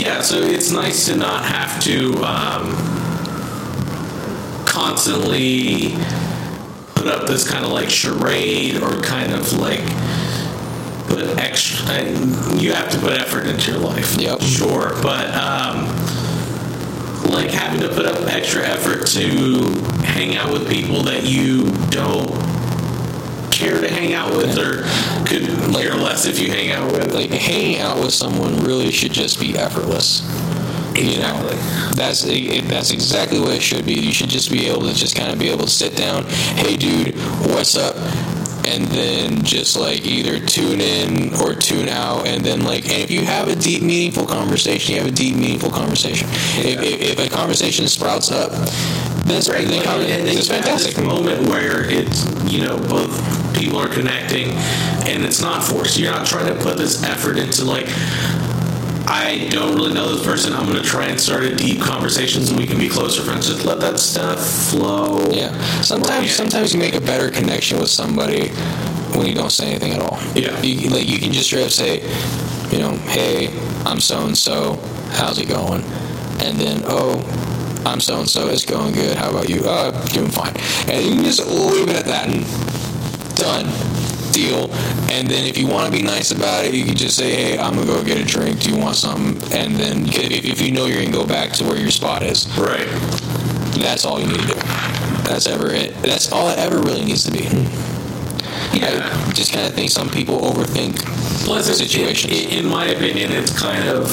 [0.00, 0.20] yeah.
[0.22, 2.74] So it's nice to not have to um,
[4.64, 5.96] constantly
[6.94, 9.84] put up this kind of like charade or kind of like
[11.08, 12.02] put extra.
[12.56, 14.16] You have to put effort into your life.
[14.20, 14.40] Yep.
[14.42, 15.86] Sure, but um,
[17.30, 19.70] like having to put up extra effort to
[20.04, 22.57] hang out with people that you don't
[23.58, 24.82] care to hang out with or
[25.26, 25.42] could
[25.74, 27.12] care less if you hang out with.
[27.12, 30.22] Like hanging out with someone really should just be effortless.
[30.94, 31.48] You know,
[31.94, 33.94] that's that's exactly what it should be.
[33.94, 36.24] You should just be able to just kind of be able to sit down.
[36.56, 37.14] Hey, dude,
[37.52, 37.96] what's up?
[38.66, 43.10] And then just like either tune in or tune out, and then like, and if
[43.10, 46.28] you have a deep, meaningful conversation, you have a deep, meaningful conversation.
[46.58, 48.50] If, if, if a conversation sprouts up,
[49.24, 51.02] that's Right, then like, it's fantastic.
[51.02, 54.52] moment where it's you know both people are connecting,
[55.08, 55.98] and it's not forced.
[55.98, 57.86] You're not trying to put this effort into like.
[59.10, 60.52] I don't really know this person.
[60.52, 63.48] I'm going to try and start a deep conversation so we can be closer friends.
[63.48, 64.38] Just let that stuff
[64.70, 65.30] flow.
[65.30, 65.58] Yeah.
[65.80, 68.48] Sometimes sometimes you make a better connection with somebody
[69.16, 70.18] when you don't say anything at all.
[70.34, 70.60] Yeah.
[70.60, 72.02] You, like you can just straight up say,
[72.70, 73.48] you know, hey,
[73.86, 74.74] I'm so and so.
[75.12, 75.82] How's it going?
[76.40, 77.24] And then, oh,
[77.86, 78.48] I'm so and so.
[78.48, 79.16] It's going good.
[79.16, 79.62] How about you?
[79.64, 80.54] Oh, I'm doing fine.
[80.86, 82.44] And you can just leave it at that and
[83.38, 83.66] done.
[84.32, 84.70] Deal.
[85.10, 87.58] And then if you want to be nice about it, you can just say, hey,
[87.58, 88.60] I'm gonna go get a drink.
[88.60, 89.36] Do you want something?
[89.58, 92.46] And then if, if you know you're gonna go back to where your spot is,
[92.58, 92.86] Right.
[93.80, 94.54] that's all you need to do.
[95.24, 95.94] That's ever it.
[96.02, 97.44] That's all it ever really needs to be.
[98.78, 99.00] Yeah.
[99.26, 100.98] I just kind of think some people overthink
[101.44, 102.32] Plus, it- situations.
[102.32, 104.12] it- in my opinion, it's kind of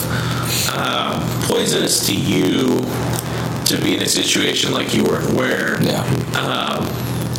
[0.74, 2.80] uh, poisonous to you
[3.66, 6.02] to be in a situation like you were, where yeah,
[6.40, 6.86] um,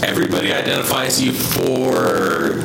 [0.02, 2.62] everybody identifies you for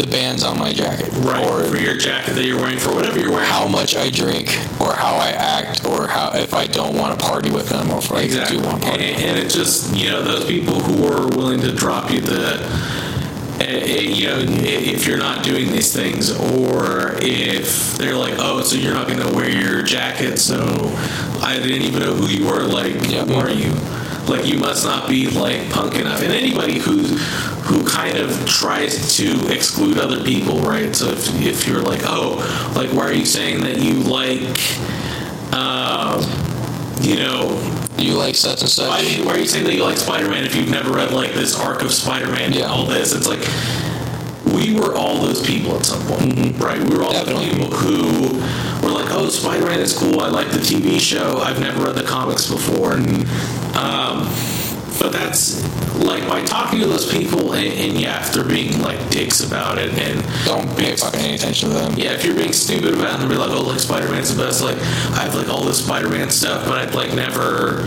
[0.00, 3.18] the band's on my jacket, right or for your jacket that you're wearing, for whatever
[3.20, 3.46] you're wearing.
[3.46, 4.48] how much I drink,
[4.80, 7.98] or how I act, or how if I don't want to party with them, or
[7.98, 8.58] if I Exactly.
[8.58, 9.14] do want to And, party.
[9.24, 12.60] and it just, you know, those people who are willing to drop you the,
[13.60, 18.62] eh, eh, you know, if you're not doing these things, or if they're like, oh,
[18.62, 20.58] so you're not going to wear your jacket, so
[21.40, 22.62] I didn't even know who you were.
[22.64, 23.24] Like, Yeah.
[23.24, 23.72] who are you?
[24.28, 26.22] Like, you must not be like punk enough.
[26.22, 26.98] And anybody who
[27.64, 30.94] who kind of tries to exclude other people, right?
[30.94, 32.36] So if, if you're like, oh,
[32.76, 34.42] like, why are you saying that you like,
[35.54, 36.20] um,
[37.00, 37.58] you know,
[37.96, 38.88] You like such and such?
[38.88, 41.58] why, why are you saying that you like Spider-Man if you've never read like this
[41.58, 42.66] arc of Spider-Man and Yeah.
[42.66, 43.14] all this?
[43.14, 43.40] It's like
[44.54, 46.78] we were all those people at some point, right?
[46.82, 47.48] We were all Definitely.
[47.48, 48.38] the people who
[48.86, 50.20] were like, "Oh, Spider-Man is cool.
[50.20, 51.38] I like the TV show.
[51.38, 52.98] I've never read the comics before."
[53.76, 54.28] Um,
[55.00, 55.62] but that's
[55.96, 59.78] like by talking to those people, and, and yeah, if they're being like dicks about
[59.78, 61.94] it, and Don't pay fucking any attention to them.
[61.96, 64.42] yeah, if you're being stupid about it and be like, oh, like Spider Man's the
[64.42, 67.82] best, like I have like all this Spider Man stuff, but I've like never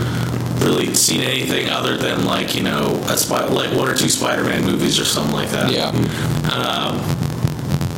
[0.64, 4.44] really seen anything other than like you know a spy- like one or two Spider
[4.44, 5.70] Man movies or something like that.
[5.72, 5.88] Yeah.
[6.52, 6.96] Um,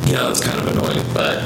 [0.08, 1.38] yeah, that's kind of annoying, but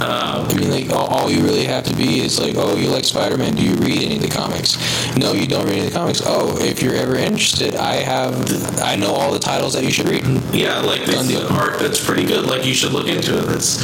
[0.00, 2.88] um, I mean, like, all, all you really have to be is like, oh, you
[2.88, 3.54] like Spider Man.
[3.54, 4.76] Do you read any of the comics?
[5.16, 6.22] No, you don't read any of the comics.
[6.24, 10.08] Oh, if you're ever interested, I have, I know all the titles that you should
[10.08, 10.24] read.
[10.54, 11.46] yeah, like this Done is deal.
[11.46, 12.46] an arc that's pretty good.
[12.46, 13.42] Like you should look into it.
[13.46, 13.82] That's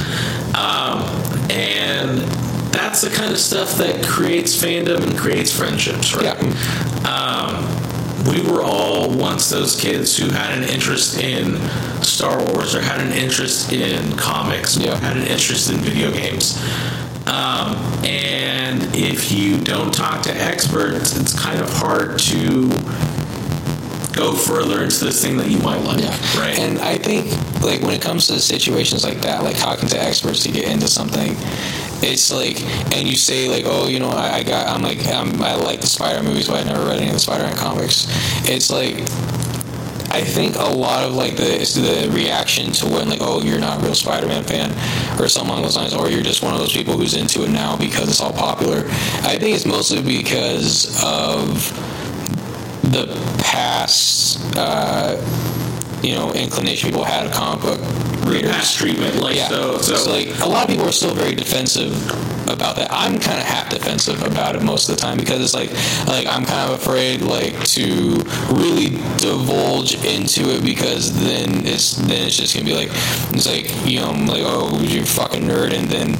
[0.54, 1.02] um,
[1.50, 2.20] and
[2.72, 6.24] that's the kind of stuff that creates fandom and creates friendships, right?
[6.24, 6.36] Yeah.
[7.08, 7.73] um,
[8.28, 11.56] we were all once those kids who had an interest in
[12.02, 14.92] Star Wars or had an interest in comics, Yeah.
[14.92, 16.58] or had an interest in video games.
[17.26, 22.68] Um, and if you don't talk to experts, it's kind of hard to
[24.12, 26.14] go further into this thing that you might like, Yeah.
[26.40, 26.58] right?
[26.58, 27.26] And I think,
[27.62, 30.86] like, when it comes to situations like that, like talking to experts to get into
[30.86, 31.36] something,
[32.04, 32.60] it's like,
[32.94, 35.80] and you say, like, oh, you know, I, I got, I'm like, I'm, I like
[35.80, 38.06] the Spider movies, but I never read any of the Spider Man comics.
[38.48, 38.98] It's like,
[40.14, 43.80] I think a lot of like the the reaction to when like oh you're not
[43.80, 44.70] a real Spider-Man fan
[45.20, 47.50] or something along those lines or you're just one of those people who's into it
[47.50, 48.84] now because it's all popular.
[49.24, 51.48] I think it's mostly because of
[52.92, 53.06] the
[53.42, 55.20] past uh,
[56.00, 59.48] you know inclination people had of comic book treatment, like Yeah.
[59.48, 61.92] so, so, So, like a lot of people are still very defensive
[62.50, 62.88] about that.
[62.92, 65.70] I'm kind of half defensive about it most of the time because it's like
[66.06, 72.26] like I'm kind of afraid like to really divulge into it because then it's then
[72.26, 72.90] it's just gonna be like
[73.32, 76.16] it's like you know I'm like oh you're a fucking nerd and then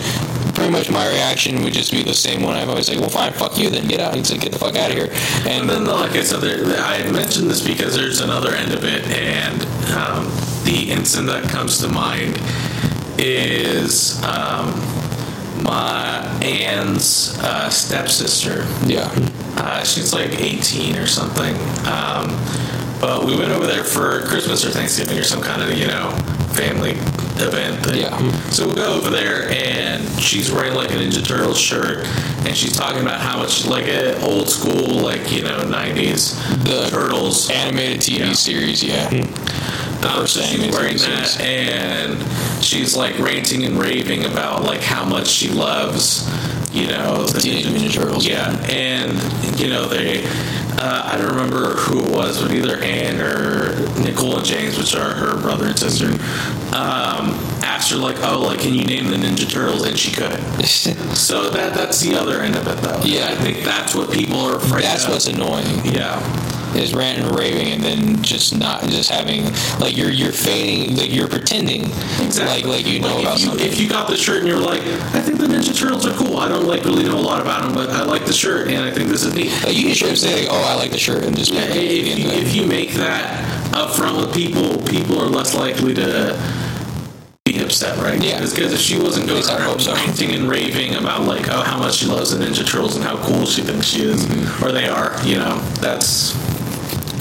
[0.55, 3.33] pretty much my reaction would just be the same one I've always like well fine
[3.33, 5.11] fuck you then get out and get the fuck out of here
[5.47, 8.85] and And then, like I said, there- I mentioned this because there's another end of
[8.85, 9.62] it, and
[9.93, 10.31] um,
[10.64, 12.38] the incident that comes to mind
[13.18, 14.72] is um,
[15.62, 18.66] my Anne's uh, stepsister.
[18.87, 19.11] yeah
[19.57, 21.55] Uh, she's like 18 or something.
[21.87, 22.29] Um,
[23.05, 26.11] but we went over there for Christmas or Thanksgiving or some kind of, you know,
[26.55, 26.93] family
[27.37, 27.85] event.
[27.85, 28.01] thing.
[28.01, 28.31] Yeah.
[28.49, 32.07] So we go over there and she's wearing like a Ninja Turtles shirt
[32.47, 36.88] and she's talking about how much like a old school, like, you know, 90s The
[36.88, 37.51] Turtles.
[37.51, 38.33] animated TV Yeah.
[38.33, 44.81] series yeah Um, so she's wearing that, and she's like ranting and raving about like
[44.81, 46.27] how much she loves,
[46.75, 48.27] you know, the Teenage Mutant Ninja Turtles.
[48.27, 49.12] Yeah, and
[49.60, 50.25] you know they,
[50.77, 54.94] uh, I don't remember who it was, but either Anne or Nicole and James, which
[54.96, 56.06] are her brother and sister,
[56.75, 57.31] um,
[57.62, 60.42] asked her like, "Oh, like can you name the Ninja Turtles?" And she couldn't.
[61.14, 63.00] So that that's the other end of it, though.
[63.04, 63.29] Yeah.
[63.29, 64.83] I think that's what people are afraid.
[64.83, 65.12] that's of.
[65.12, 66.18] what's annoying yeah.
[66.77, 69.44] Is ranting and raving and then just not just having
[69.81, 71.83] like you're you're feigning like you're pretending
[72.38, 74.48] like like you know Like, about if you, something If you got the shirt and
[74.48, 74.81] you're like,
[75.14, 76.38] I think the Ninja Turtles are cool.
[76.38, 78.85] I don't like really know a lot about them, but I like the shirt and
[78.85, 79.50] I think this is neat.
[79.64, 82.10] like you can sure say like oh I like the shirt and just Yeah, be
[82.10, 86.38] if, you, if you make that up front with people, people are less likely to
[87.44, 88.22] be upset, right?
[88.22, 88.40] Yeah.
[88.40, 89.94] Because if she wasn't going least I hope around so.
[89.94, 93.16] ranting and raving about like, oh, how much she loves the Ninja Turtles and how
[93.27, 94.64] cool she thinks she is, Mm-hmm.
[94.64, 96.33] or they are, you know, that's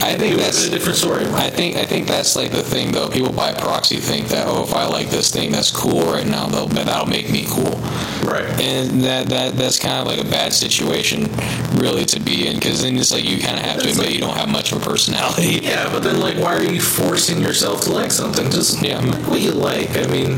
[0.03, 1.25] I think that's a different story.
[1.27, 3.09] I think I think that's like the thing though.
[3.09, 6.47] People by proxy think that oh, if I like this thing that's cool right now,
[6.47, 7.77] they'll, that'll make me cool.
[8.29, 8.47] Right.
[8.59, 11.27] And that that that's kind of like a bad situation,
[11.75, 14.13] really, to be in because then it's like you kind of have to admit like-
[14.15, 15.59] you don't have much of a personality.
[15.63, 18.49] Yeah, but then like, why are you forcing yourself to like something?
[18.51, 18.99] Just Yeah.
[18.99, 19.95] like what you like.
[19.97, 20.37] I mean,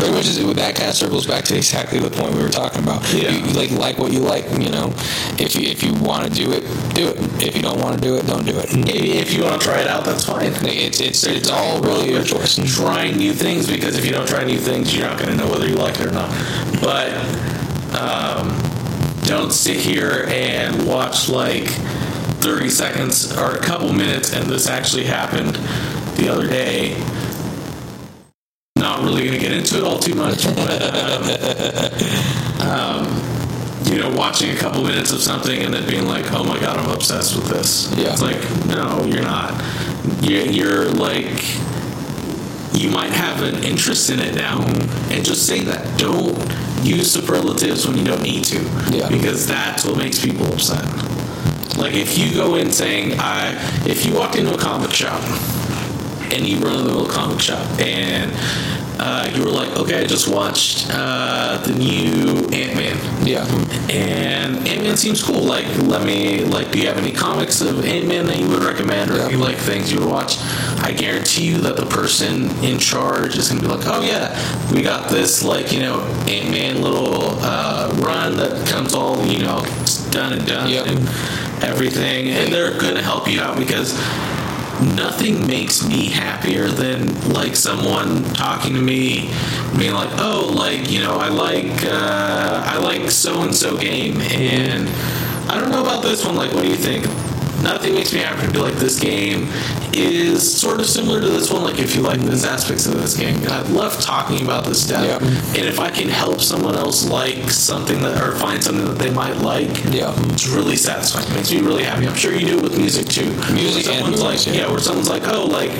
[0.00, 2.82] Pretty much, is, that kind of circles back to exactly the point we were talking
[2.82, 3.02] about.
[3.12, 3.32] Yeah.
[3.32, 4.44] You, like like what you like.
[4.58, 4.94] You know,
[5.38, 6.62] if you if you want to do it,
[6.94, 7.42] do it.
[7.42, 8.72] If you don't want to do it, don't do it.
[8.72, 10.46] if if you want to try it out, that's fine.
[10.46, 12.56] It's it's it's all really your choice.
[12.74, 15.50] Trying new things because if you don't try new things, you're not going to know
[15.50, 16.30] whether you like it or not.
[16.80, 17.12] But
[17.94, 18.48] um,
[19.24, 21.68] don't sit here and watch like
[22.40, 25.56] 30 seconds or a couple minutes, and this actually happened
[26.16, 26.94] the other day.
[28.80, 31.22] Not really going to get into it all too much, but um,
[32.68, 36.58] um, you know, watching a couple minutes of something and then being like, "Oh my
[36.58, 38.12] god, I'm obsessed with this." Yeah.
[38.12, 39.52] It's like, no, you're not.
[40.22, 41.44] You're, you're like,
[42.72, 44.62] you might have an interest in it now,
[45.10, 45.98] and just say that.
[45.98, 46.36] Don't
[46.82, 49.08] use superlatives when you don't need to, Yeah.
[49.10, 50.84] because that's what makes people upset.
[51.76, 53.52] Like if you go in saying, "I,"
[53.86, 55.20] if you walk into a comic shop
[56.32, 58.32] and you run into a comic shop and
[59.02, 63.46] uh, you were like, "Okay, I just watched uh, the new Ant Man." Yeah.
[63.88, 65.40] And Ant Man seems cool.
[65.42, 66.70] Like, let me like.
[66.70, 69.24] Do you have any comics of Ant Man that you would recommend, or Yeah.
[69.26, 70.36] if you like things you would watch?
[70.82, 74.36] I guarantee you that the person in charge is gonna be like, oh yeah,
[74.70, 79.38] we got this like you know Ant Man little uh, run that comes all you
[79.38, 79.64] know
[80.10, 80.86] done and done Yep.
[80.88, 80.98] and
[81.64, 83.94] everything, and they're gonna help you out because
[84.80, 89.30] nothing makes me happier than like someone talking to me
[89.78, 94.20] being like oh like you know i like uh, i like so and so game
[94.20, 94.88] and
[95.50, 97.04] i don't know about this one like what do you think
[97.62, 99.48] nothing makes me happier to be like this game
[99.92, 103.16] is sort of similar to this one like if you like this aspects of this
[103.16, 105.18] game i love talking about this stuff Yeah.
[105.58, 109.10] and if i can help someone else like something that or find something that they
[109.10, 110.14] might like Yeah.
[110.32, 111.26] it's really satisfying.
[111.30, 112.06] It makes me really happy.
[112.06, 113.30] I'm sure you do it with music too.
[113.52, 114.52] Music someone's like, yeah.
[114.52, 115.70] yeah, where someone's like, oh, like,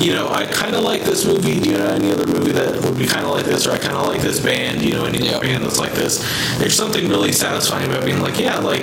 [0.00, 1.60] you know, I kind of like this movie.
[1.60, 3.66] Do you know any other movie that would be kind of like this?
[3.66, 4.80] Or I kind of like this band.
[4.80, 5.36] Do you know any Yeah.
[5.36, 6.18] other band that's like this?
[6.58, 8.82] There's something really satisfying about being like, yeah, like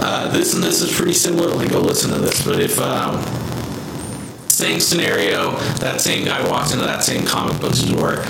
[0.00, 1.48] uh, this and this is pretty similar.
[1.54, 2.44] Like, go listen to this.
[2.44, 3.22] But if um,
[4.48, 8.24] same scenario, that same guy walks into that same comic book store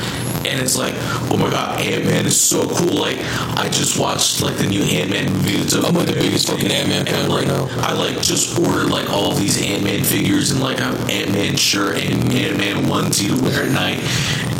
[0.47, 0.95] and it's like,
[1.31, 3.01] oh my god, Ant Man is so cool.
[3.01, 3.19] Like,
[3.59, 5.57] I just watched like the new Ant Man movie.
[5.57, 7.69] It's I'm like the biggest fucking Ant-Man and, fan like, right now.
[7.81, 11.33] I like just ordered like all of these Ant Man figures and like an Ant
[11.33, 13.99] Man shirt and Ant Man onesie to wear at night.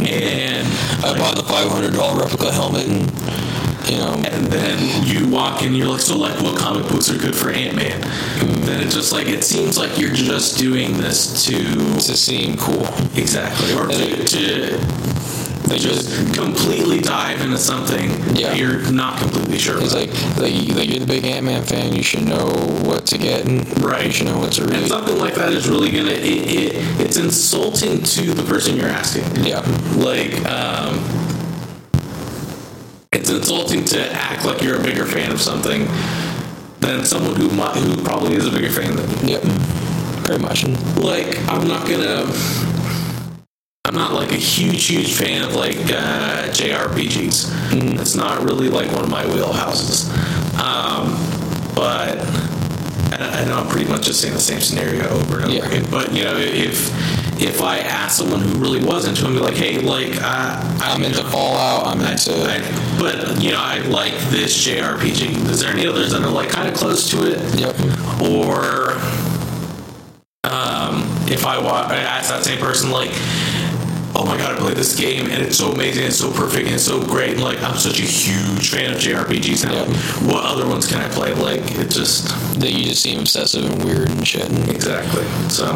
[0.07, 0.67] And
[1.05, 3.09] I bought the five hundred dollar replica helmet, and
[3.89, 7.19] you know, and then you walk in, you're like, so like, what comic books are
[7.19, 8.01] good for Ant Man?
[8.67, 12.87] Then it's just like it seems like you're just doing this to to seem cool.
[13.15, 14.79] exactly or to, to
[15.69, 18.49] They just just completely dive into something Yeah.
[18.51, 21.95] that you're not completely sure it's like like, like you're the big Ant Man fan.
[21.95, 22.47] You should know
[22.85, 24.07] what to get, and Right.
[24.07, 27.17] you should know what to and something like that is really gonna it, it, it's
[27.17, 29.61] insulting to the person you're asking Yeah.
[29.97, 30.99] like um
[33.17, 35.87] it's insulting to act like you're a bigger fan of something
[36.81, 39.43] than someone who might, who probably is a bigger fan than Yep.
[40.25, 40.65] Pretty much.
[40.97, 42.27] like I'm not gonna
[43.85, 48.01] I'm not like a huge huge fan of like uh, JRPGs.
[48.01, 50.09] It's not really like one of my wheelhouses.
[50.59, 51.15] Um,
[51.75, 52.19] but
[53.13, 55.55] and I I know I'm pretty much just saying the same scenario over and over
[55.55, 55.67] Yeah.
[55.67, 55.87] again.
[55.91, 56.91] But you know if
[57.39, 61.03] if I ask someone who really was into it, be like, hey, like uh, I'm
[61.03, 61.87] into Fallout.
[61.87, 62.33] I'm into.
[62.33, 62.61] I,
[62.99, 65.49] but you know, I like this JRPG.
[65.51, 67.39] Is there any others that are like kind of close to it?
[67.61, 67.75] Yep.
[68.31, 68.93] or
[70.45, 73.11] um, if I, wa- I ask that same person like
[74.19, 76.75] oh my god i played this game and it's so amazing it's so perfect and
[76.75, 79.85] it's so great and like i'm such a huge fan of jrpgs now Yeah.
[80.33, 82.29] what other ones can i play like it just
[82.61, 84.49] That you just seem obsessive and weird and shit.
[84.71, 85.67] Exactly so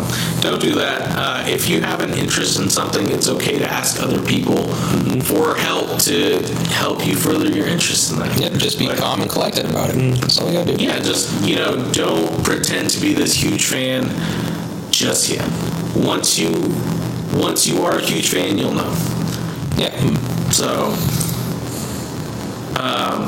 [0.41, 4.01] don't do that uh, if you have an interest in something it's okay to ask
[4.03, 4.67] other people
[5.31, 6.41] for help to
[6.73, 9.91] help you further your interest in that yeah, just be Like- calm and collected about
[9.91, 9.97] it.
[9.97, 10.83] And that's all you gotta do.
[10.83, 14.05] yeah, just you know, don't pretend to be this huge fan
[14.91, 15.45] just yet.
[15.95, 16.51] Once you
[17.35, 18.91] once you are a huge fan, you'll know.
[19.77, 19.91] Yeah.
[20.51, 20.93] So,
[22.81, 23.23] um,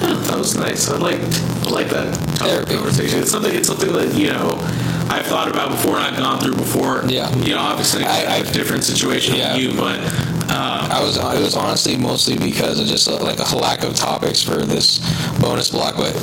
[0.00, 0.88] yeah, that was nice.
[0.90, 3.20] I like I like that conversation.
[3.20, 3.54] It's something.
[3.54, 4.58] It's something that you know.
[5.06, 7.02] I've thought about before and I've gone through before.
[7.06, 7.30] Yeah.
[7.36, 9.52] You know, obviously I, I- have a different situation Yeah.
[9.52, 10.00] than you, but
[10.48, 14.42] I was it was honestly mostly because of just uh, like a lack of topics
[14.42, 14.98] for this
[15.40, 16.14] bonus block, but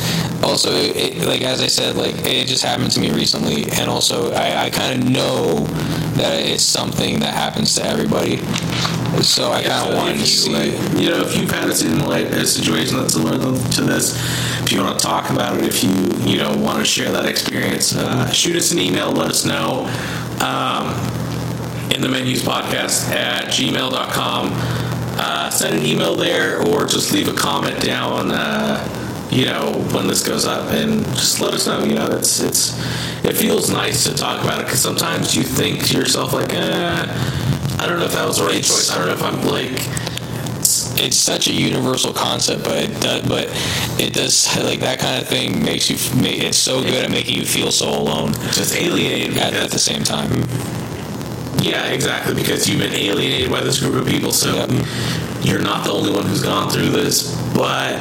[0.43, 4.31] also it, like as I said, like it just happened to me recently, and also
[4.33, 5.65] I, I kind of know
[6.15, 8.37] that it's something that happens to everybody,
[9.21, 10.51] so I kind of wanted to you, see.
[10.51, 14.15] like, you know, if you've had a, like, a situation that's similar to this,
[14.61, 15.91] if you want to talk about it, if you
[16.29, 19.11] you know want to share that experience, uh, shoot us an email.
[19.11, 19.85] Let us know.
[20.41, 21.11] Um,
[21.93, 24.49] in the menus podcast at gmail.com.
[25.23, 28.77] Uh, send an email there or just leave a comment down, uh,
[29.31, 32.77] you know, when this goes up and just let us know, you know, it's, it's,
[33.23, 37.05] it feels nice to talk about it because sometimes you think to yourself, like, eh,
[37.79, 38.91] I don't know if that was the right choice.
[38.91, 39.71] I don't know if I'm like,
[41.03, 43.47] it's such a universal concept, but it does, but
[43.99, 45.95] it does like that kind of thing makes you.
[45.99, 50.03] It's so good at making you feel so alone just alienated at, at the same
[50.03, 50.29] time.
[51.63, 52.33] Yeah, exactly.
[52.33, 54.69] Because you've been alienated by this group of people, so Yep.
[55.43, 57.99] you're not the only one who's gone through this, but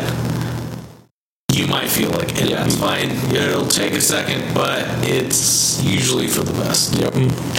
[1.52, 2.50] you might feel like it.
[2.50, 2.64] Yeah.
[2.64, 3.10] It's fine.
[3.34, 6.94] It'll take a second, but it's usually for the best.
[6.94, 7.14] Yep.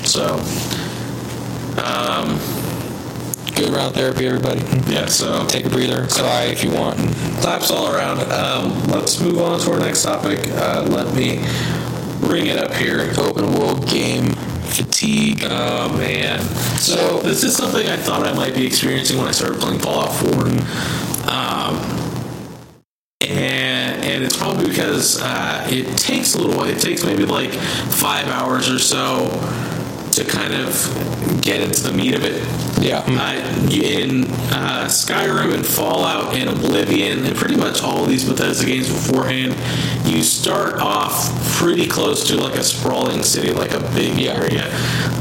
[0.05, 0.35] So,
[1.83, 2.39] um,
[3.55, 4.61] Good round therapy, everybody.
[4.91, 5.05] yeah.
[5.07, 6.97] So Take a breather, cry if you want.
[7.41, 8.19] claps all around.
[8.31, 10.39] Um, let's move on to our next topic.
[10.51, 11.43] Uh, let me
[12.21, 13.11] bring it up here.
[13.19, 14.29] Open world game
[14.71, 15.43] fatigue.
[15.43, 16.39] Oh man!
[16.79, 20.13] So this is something I thought I might be experiencing when I started playing Fallout
[20.13, 20.31] 4,
[21.29, 21.75] um,
[23.21, 26.67] and and it's probably because uh, it takes a little while.
[26.69, 29.29] It takes maybe like five hours or so
[30.13, 32.41] to kind of get into the meat of it.
[32.81, 33.03] Yeah.
[33.07, 38.65] Uh, in uh, Skyrim and Fallout and Oblivion and pretty much all of these Bethesda
[38.65, 39.55] games beforehand,
[40.07, 44.31] you start off pretty close to like a sprawling city, like a big Yeah.
[44.33, 44.65] area.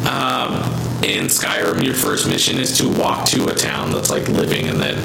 [0.09, 4.69] Um, in Skyrim, your first mission is to walk to a town that's like living,
[4.69, 4.97] and then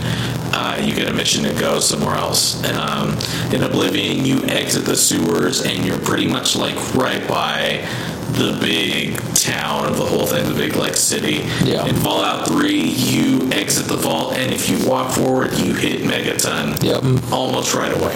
[0.54, 2.64] uh, you get a mission to go somewhere else.
[2.74, 3.18] Um,
[3.54, 7.88] in Oblivion, you exit the sewers, and you're pretty much like right by
[8.32, 11.48] the big town of the whole thing, the big like city.
[11.64, 11.86] Yeah.
[11.86, 16.82] In Fallout 3, you exit the vault, and if you walk forward, you hit Megaton
[16.84, 17.32] Yep.
[17.32, 18.16] almost right away.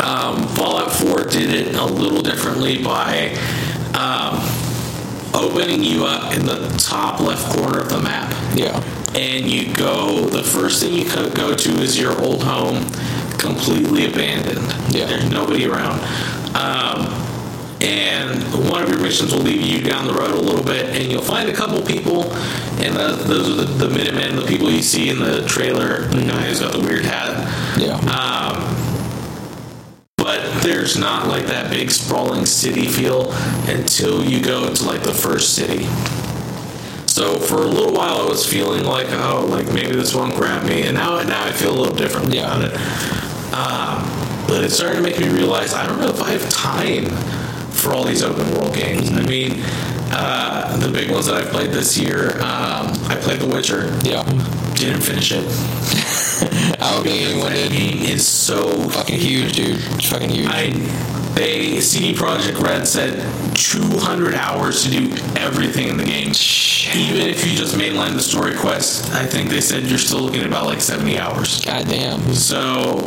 [0.00, 3.28] Um, Fallout 4 did it a little differently by
[3.94, 4.38] um,
[5.34, 8.30] opening you up in the top left corner of the map.
[8.54, 8.82] Yeah.
[9.14, 11.04] And you go, the first thing you
[11.34, 12.84] go to is your old home,
[13.38, 14.66] completely abandoned.
[14.94, 15.06] Yeah.
[15.06, 16.00] There's nobody around.
[16.54, 17.14] Um,
[17.80, 21.10] and one of your missions will lead you down the road a little bit, and
[21.10, 22.24] you'll find a couple people,
[22.82, 26.24] and the, those are the, the Minutemen, the people you see in the trailer, the
[26.24, 27.78] guy who's got the weird hat.
[27.78, 27.94] Yeah.
[27.94, 28.67] Um,
[30.88, 33.30] there's not like that big sprawling city feel
[33.66, 35.84] until you go to like the first city.
[37.06, 40.66] So for a little while, I was feeling like, oh, like maybe this won't grab
[40.66, 42.56] me, and now now I feel a little different Yeah.
[42.56, 42.74] about it.
[43.52, 47.04] Um, but it started to make me realize I don't know if I have time
[47.70, 49.10] for all these open world games.
[49.12, 49.62] I mean,
[50.10, 54.22] uh, the big ones that I've played this year, um, I played The Witcher, yeah.
[54.74, 55.44] didn't finish it.
[56.40, 57.72] I don't think anyone did.
[57.72, 59.76] game is so Fucking huge, dude.
[59.94, 60.48] It's fucking huge.
[60.48, 60.70] I
[61.34, 63.14] they CD Projekt Red said
[63.54, 66.32] 200 hours to do everything in the game.
[66.96, 70.40] Even if you just mainline the story quest, I think they said you're still looking
[70.40, 71.64] at about like 70 hours.
[71.64, 72.20] God damn.
[72.34, 72.98] So,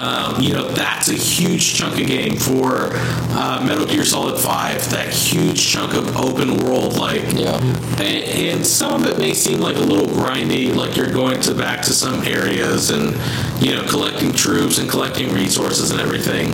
[0.00, 4.90] um, you know, that's a huge chunk of game for uh, Metal Gear Solid 5.
[4.90, 7.56] That huge chunk of open world, like, Yeah.
[7.98, 11.54] and, and some of it may seem like a little grindy, like you're going to
[11.54, 13.16] back to some areas and
[13.62, 16.52] you know collecting troops and collecting resources and everything.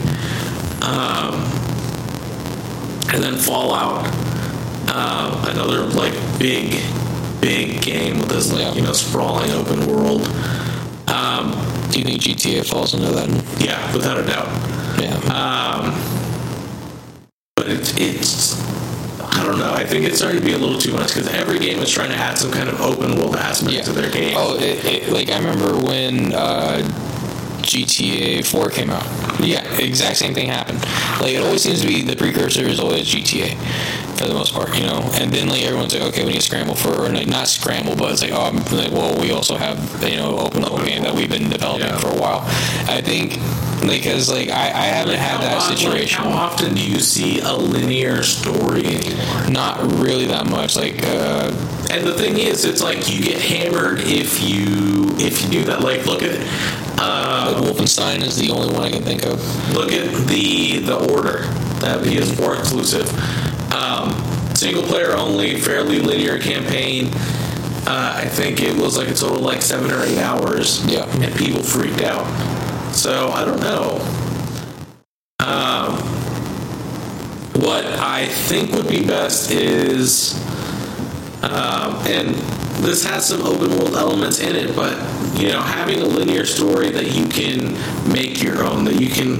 [0.82, 1.34] Um,
[3.12, 4.07] and then Fallout,
[4.88, 6.80] uh, another like big,
[7.40, 10.22] big game with this like you know sprawling open world.
[11.09, 11.53] Um,
[11.93, 13.28] Do you think GTA falls into that?
[13.61, 14.49] yeah, without a doubt.
[14.99, 15.20] Yeah.
[17.55, 18.61] But it, it's
[19.20, 19.72] I don't know.
[19.72, 22.11] I think it's starting to be a little too much because every game is trying
[22.11, 23.82] to add some kind of open world aspect yeah.
[23.82, 24.34] to their game.
[24.36, 26.80] Oh, it, it, like I remember when uh,
[27.62, 29.07] GTA 4 came out.
[29.40, 30.80] Yeah, exact same thing happened.
[31.20, 33.57] Like it always seems to be the precursor is always GTA
[34.17, 35.01] for the most part, you know.
[35.15, 37.97] And then like everyone's like, okay, we need to scramble for, or like, not scramble,
[37.97, 41.03] but it's like, oh, I'm like, well, we also have you know open world game
[41.03, 41.99] that we've been developing Yeah.
[41.99, 42.41] for a while.
[42.89, 43.37] I think
[43.83, 46.23] like, because like I, I haven't had How that oft- like, situation.
[46.25, 49.51] how often do you see a linear story anymore?
[49.51, 50.77] Not really that much.
[50.77, 51.51] Like uh,
[51.91, 55.81] And the thing is, it's like you get hammered if you if you do that.
[55.83, 56.39] Like look at
[56.99, 59.41] uh, like Wolfenstein is the only one I can think of.
[59.75, 61.39] look at the the order
[61.83, 63.11] that PS4 exclusive.
[63.75, 67.11] Um, single player only, fairly linear campaign.
[67.85, 70.85] Uh, I think it was like a total of like seven or eight hours.
[70.87, 71.07] Yeah.
[71.20, 72.27] And people freaked out.
[72.95, 74.01] So I don't know.
[75.41, 75.97] Um,
[77.62, 80.35] what I think would be best is,
[81.43, 82.34] um, and
[82.84, 84.97] this has some open world elements in it, but
[85.38, 87.72] you know, having a linear story that you can
[88.12, 89.36] make your own, that you can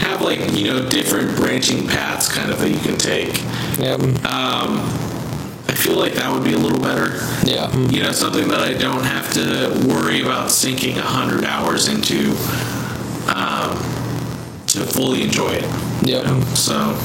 [0.00, 3.42] have like you know different branching paths, kind of that you can take.
[3.78, 4.00] Yep.
[4.24, 4.80] Um,
[5.68, 7.16] I feel like that would be a little better.
[7.44, 7.74] yeah.
[7.88, 12.30] You know, something that I don't have to worry about sinking a hundred hours into
[13.34, 13.76] um,
[14.68, 15.64] to fully enjoy it.
[16.06, 16.22] Yep.
[16.26, 16.40] You know?
[16.54, 16.98] So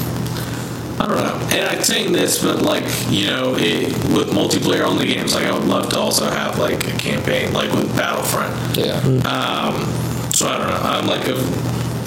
[1.02, 1.56] I don't know.
[1.56, 5.52] And I'm saying this, but like you know, it, with multiplayer only games, like I
[5.52, 8.76] would love to also have like a campaign, like with Battlefront.
[8.76, 8.96] Yeah.
[9.28, 9.74] Um,
[10.32, 10.80] so I don't know.
[10.82, 11.38] I'm like a,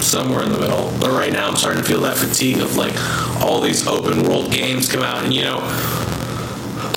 [0.02, 0.90] somewhere in the middle.
[1.00, 2.94] But right now, I'm starting to feel that fatigue of like
[3.42, 5.58] all these open world games come out, and you know,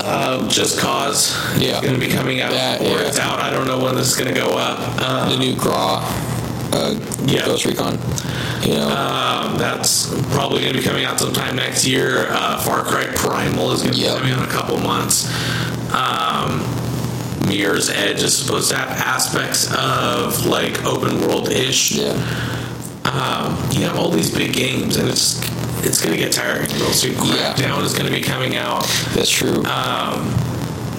[0.01, 1.75] uh, Just Cause Yeah.
[1.77, 2.99] is going to be coming out That, yeah.
[3.01, 3.39] it's out.
[3.39, 4.79] I don't know when this is going to go up.
[5.01, 5.99] Um, the new Graw,
[6.73, 6.95] uh,
[7.25, 7.45] Yeah.
[7.45, 7.97] Ghost Recon.
[8.63, 12.27] You know, um, that's probably going to be coming out sometime next year.
[12.29, 14.13] Uh, Far Cry Primal is going to Yep.
[14.15, 15.27] be coming out in a couple months.
[15.93, 16.61] Um,
[17.47, 21.93] Mirror's Edge is supposed to have aspects of like open world ish.
[21.93, 22.11] yeah,
[23.05, 25.39] um, you have all these big games, and it's
[25.83, 27.13] it's going to get tiring real soon.
[27.25, 27.55] Yeah.
[27.81, 28.83] Is going to be coming out.
[29.15, 29.63] that's true.
[29.65, 30.27] Um,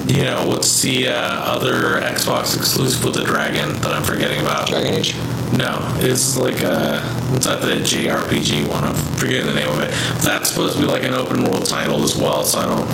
[0.06, 4.68] you know, what's the uh, other Xbox exclusive with the dragon that I'm forgetting about?
[4.68, 5.14] Dragon Age.
[5.56, 8.84] No, it's like a what's that the JRPG one?
[8.84, 9.90] I'm forgetting the name of it.
[10.22, 12.44] That's supposed to be like an open world title as well.
[12.44, 12.86] So I don't.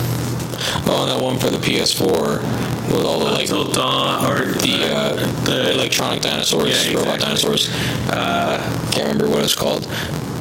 [0.89, 2.41] Oh, and that one for the PS4
[2.87, 7.69] with all the like Until Dawn or the uh, the electronic dinosaurs, Yeah, robot dinosaurs.
[8.09, 8.57] Uh,
[8.91, 9.87] can't remember what it's called,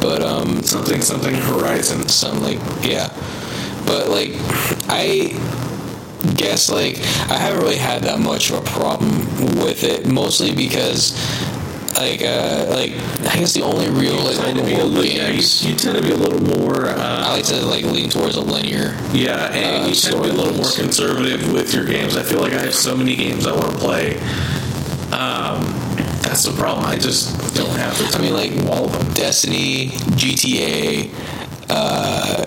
[0.00, 2.08] but um, something something Horizon.
[2.08, 3.08] some like yeah
[3.86, 4.32] but like
[4.88, 5.30] i
[6.35, 6.99] guess like
[7.31, 9.18] i haven't really had that much of a problem
[9.57, 11.12] with it mostly because
[11.97, 12.91] like uh like
[13.33, 15.37] i guess the only real like open world little, yeah, you,
[15.70, 16.87] you tend to be a little more.
[16.89, 20.22] i Uh, like to like lean towards a linear Yeah, and uh, you tend to
[20.22, 22.16] be a little more conservative with your games.
[22.16, 24.16] I feel like I have so many games I want to play.
[25.12, 25.62] Um,
[26.20, 26.85] that's the problem.
[26.85, 29.14] I just don't have the i mean like all of them.
[29.14, 29.89] destiny
[30.20, 31.09] gta
[31.70, 32.45] uh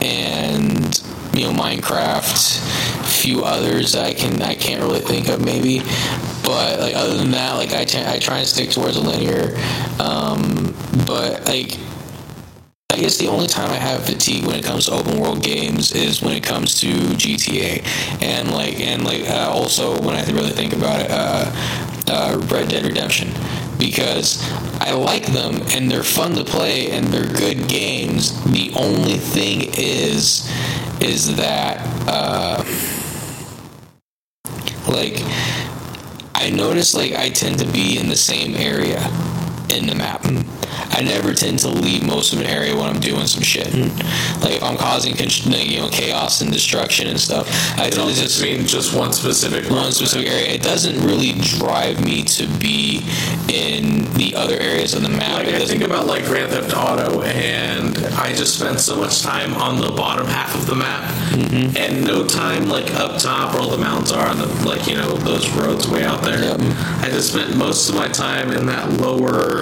[0.00, 1.02] and
[1.34, 2.62] you know minecraft
[3.06, 5.80] few others I can I can't really think of maybe.
[6.42, 9.56] But like other than that like I, t- I try and stick towards a linear
[9.98, 10.74] um,
[11.06, 11.78] but like
[12.96, 15.92] I guess the only time I have fatigue when it comes to open world games
[15.92, 17.84] is when it comes to GTA
[18.22, 21.52] and like and like uh, also when I really think about it uh,
[22.08, 23.28] uh, Red Dead Redemption.
[23.78, 24.40] Because
[24.80, 28.42] I like them and they're fun to play and they're good games.
[28.44, 30.50] The only thing is
[31.02, 32.64] is that uh,
[34.88, 35.22] like
[36.34, 39.00] I notice like I tend to be in the same area
[39.70, 40.24] in the map.
[40.90, 43.72] I never tend to leave most of an area when I'm doing some shit.
[44.40, 47.48] Like if I'm causing you know chaos and destruction and stuff,
[47.78, 50.48] I don't just mean just one specific one specific area.
[50.52, 53.04] It doesn't really drive me to be
[53.52, 55.38] in the other areas of the map.
[55.44, 59.22] Like It I think about like Grand Theft Auto, and I just spent so much
[59.22, 61.76] time on the bottom half of the map, Mm-hmm.
[61.76, 64.96] and no time like up top where all the mountains are, and the, like you
[64.96, 66.40] know those roads way out there.
[66.42, 66.60] Yep.
[67.02, 69.55] I just spent most of my time in that lower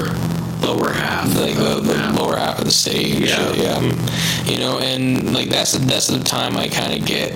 [0.60, 3.30] lower half like the, of the lower half of the stage.
[3.30, 3.52] Yeah.
[3.52, 4.50] Yeah, mm-hmm.
[4.50, 7.32] You know, and like that's that's the time I kind of get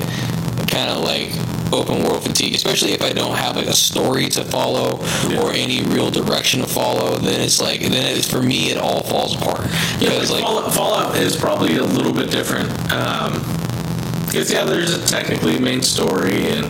[0.68, 1.30] kind of like
[1.72, 5.42] open world fatigue, especially if I don't have like a story to follow Yeah.
[5.42, 7.16] or any real direction to follow.
[7.18, 9.66] Then it's like then it's for me it all falls apart
[10.00, 12.70] Yeah, like, Fallout, Fallout is probably a little bit different.
[12.92, 13.32] Um,
[14.28, 16.62] Because yeah, there's a technically main story, and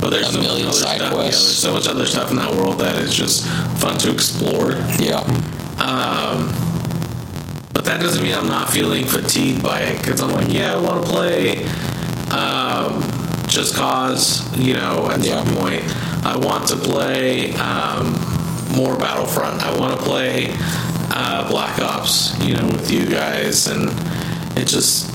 [0.00, 1.12] but there's A so million other side stuff.
[1.14, 1.40] quests.
[1.40, 3.46] Yeah, there's so much other stuff in that world that is just
[3.80, 4.72] fun to explore.
[5.00, 5.20] yeah,
[5.80, 6.52] Um,
[7.72, 10.80] but that doesn't mean I'm not feeling fatigued by it because I'm like, yeah, I
[10.80, 11.64] want to play
[12.30, 13.02] um,
[13.48, 15.42] Just Cause, you know, at Yeah.
[15.44, 15.82] some point.
[16.26, 18.12] I want to play um,
[18.76, 19.62] more Battlefront.
[19.62, 20.48] I want to play
[21.10, 23.68] uh, Black Ops, you know, with you guys.
[23.68, 23.88] And
[24.58, 25.08] it just,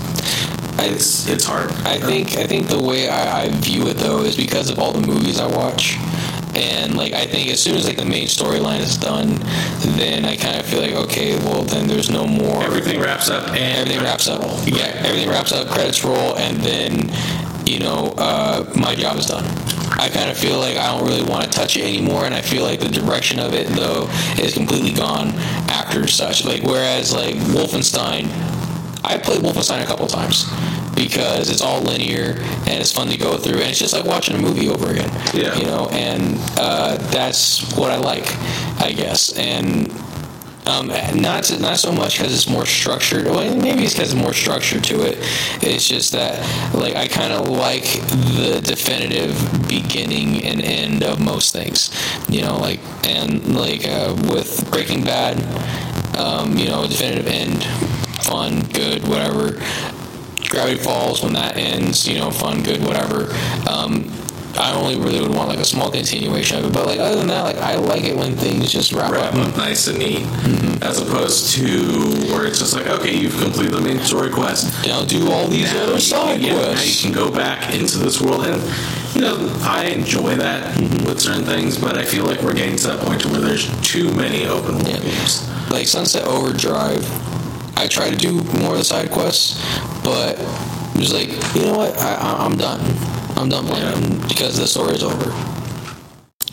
[0.86, 1.71] it's, it's hard.
[1.86, 4.91] I think I think the way I, I view it though is because of all
[4.91, 5.97] the movies I watch.
[6.53, 9.36] And like I think as soon as like the main storyline is done,
[9.97, 13.47] then I kind of feel like okay, well then there's no more Everything wraps up
[13.49, 14.41] and everything wraps up.
[14.65, 15.67] Yeah, everything wraps up.
[15.67, 17.11] Credits roll, and then
[17.65, 19.45] you know uh, my job is done.
[19.97, 22.41] I kind of feel like I don't really want to touch it anymore, and I
[22.41, 24.09] feel like the direction of it though
[24.39, 25.29] is completely gone
[25.69, 26.43] after such.
[26.43, 28.51] Like whereas like Wolfenstein.
[29.04, 30.49] I played Wolfenstein a couple times
[30.95, 32.36] because it's all linear
[32.68, 35.10] and it's fun to go through, and it's just like watching a movie over again.
[35.34, 35.56] Yeah.
[35.56, 38.26] You know, and uh, that's what I like,
[38.82, 39.38] I guess.
[39.38, 39.91] And
[40.68, 40.88] um,
[41.20, 43.26] not to, not so much because it's more structured.
[43.26, 45.18] Well, maybe it's because it's more structured to it.
[45.62, 46.39] It's just that
[46.76, 49.34] like I kind of like the definitive
[49.68, 51.89] beginning and end of most things.
[52.30, 55.41] You know, like and like uh, with Breaking Bad,
[56.16, 57.64] um, you know, definitive end,
[58.32, 59.51] fun, good, whatever.
[60.49, 63.32] Gravity Falls when that ends, you know, fun, good, whatever.
[63.69, 64.09] Um,
[64.57, 67.27] I only really would want like a small continuation of it, but like other than
[67.27, 69.47] that, like I like it when things just wrap wrap up.
[69.47, 70.25] up nice and neat,
[70.84, 71.63] as opposed to
[72.34, 74.86] where it's just like, okay, you've completed the main story quest.
[74.86, 77.01] Now do all these Now other side yeah, now you quests.
[77.01, 78.61] can go back into this world, and
[79.15, 82.88] you know, I enjoy that with certain things, but I feel like we're getting to
[82.88, 84.99] that point to where there's too many open world Yeah.
[84.99, 85.47] games.
[85.71, 87.07] Like Sunset Overdrive,
[87.82, 89.57] I try to do more of the side quests,
[90.03, 91.97] but it was like, you know what?
[91.97, 92.79] I, I, I'm done.
[93.36, 95.34] I'm done playing because the story is over.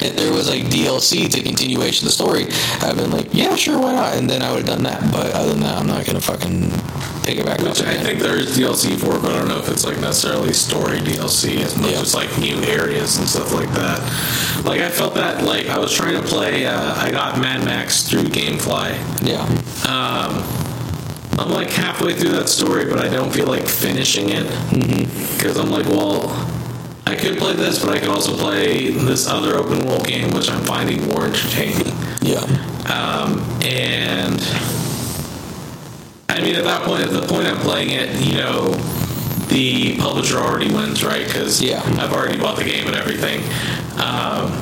[0.01, 2.47] If there was like DLC to continuation of the story,
[2.81, 4.17] I've been like, yeah, sure, why not?
[4.17, 5.03] And then I would have done that.
[5.13, 6.71] But other than that, I'm not gonna fucking
[7.25, 9.69] pick it back Which I think there is DLC for, but I don't know if
[9.69, 12.01] it's like necessarily story DLC as much Yeah.
[12.01, 14.01] as like new areas and stuff like that.
[14.65, 16.65] Like I felt that like I was trying to play.
[16.65, 18.97] Uh, I got Mad Max through GameFly.
[19.27, 19.45] Yeah,
[21.39, 24.45] I'm like halfway through that story, but I don't feel like finishing it
[25.37, 26.31] because I'm like, well,
[27.07, 30.51] I could play this, but I could also play this other open world game, which
[30.51, 31.93] I'm finding more entertaining.
[32.21, 32.41] yeah,
[32.91, 34.41] Um, and
[36.29, 38.73] I mean, at that point, at the point I'm playing it, you know,
[39.49, 41.25] the publisher already wins, right?
[41.27, 41.83] Because Yeah.
[41.99, 43.41] I've already bought the game and everything.
[43.99, 44.53] Um,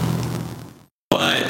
[1.16, 1.42] but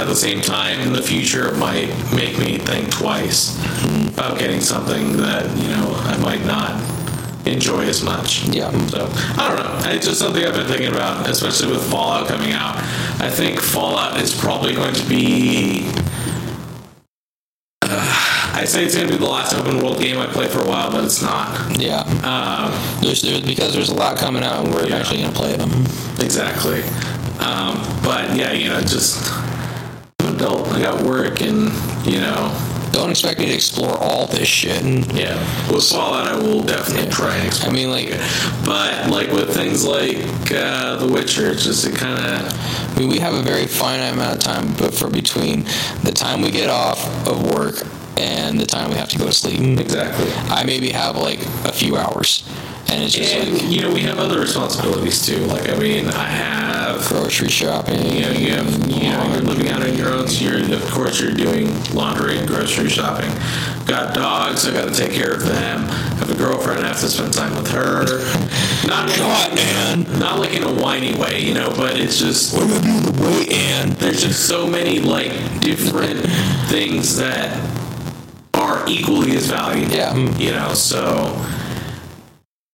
[0.00, 3.56] at the same time, in the future, it might make me think twice
[4.08, 6.72] about getting something that you know I might not
[7.46, 8.44] enjoy as much.
[8.48, 8.70] Yeah.
[8.88, 9.08] So
[9.40, 9.90] I don't know.
[9.90, 12.76] It's just something I've been thinking about, especially with Fallout coming out.
[13.20, 15.88] I think Fallout is probably going to be.
[17.82, 20.60] Uh, I say it's going to be the last open world game I play for
[20.60, 21.78] a while, but it's not.
[21.80, 22.00] yeah.
[22.22, 24.96] Um, There's, there's because there's a lot coming out, and we're Yeah.
[24.98, 25.70] actually gonna play them.
[26.20, 26.82] exactly.
[27.40, 29.32] Um, but yeah, you know, just
[30.20, 30.68] I'm an adult.
[30.68, 31.72] I got work, and
[32.06, 32.50] you know,
[32.92, 34.82] Don't expect me to explore all this shit.
[34.84, 35.38] And, yeah.
[35.72, 38.10] With Fallout, I will definitely try and I mean, like,
[38.66, 40.18] But like with things like
[40.52, 42.52] uh, The Witcher, it's just it kind of
[42.94, 45.64] I mean, we have a very finite amount of time, but for between
[46.04, 47.82] the time we get off of work
[48.18, 50.30] and the time we have to go to sleep, exactly.
[50.54, 52.46] I maybe have like a few hours,
[52.90, 55.38] and it's just And like you know, we have other responsibilities too.
[55.46, 56.71] Like I mean, I have
[57.08, 58.00] grocery shopping.
[58.12, 60.90] you know, you have, you know, you're living out on your own, so you're, of
[60.90, 63.30] course, you're doing laundry and grocery shopping.
[63.86, 65.80] Got dogs, I got to take care of them.
[66.18, 68.04] Have a girlfriend, I have to spend time with her.
[68.86, 70.18] Not God, man.
[70.18, 73.22] not like in a whiny way, you know, but it's just What I doing the
[73.22, 76.20] way, and there's just so many like different
[76.68, 77.58] things that
[78.54, 79.92] are equally as valuable.
[79.92, 80.14] Yeah.
[80.38, 81.34] You know, so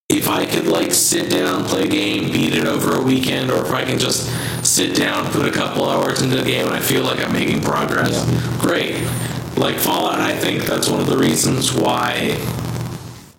[0.08, 3.62] if I could like sit down, play a game, beat it over a weekend, or
[3.66, 4.26] if I can just
[4.64, 7.60] sit down, put a couple hours into the game, and I feel like I'm making
[7.60, 8.56] progress, Yeah.
[8.58, 8.96] great.
[9.58, 12.38] Like Fallout, I think that's one of the reasons why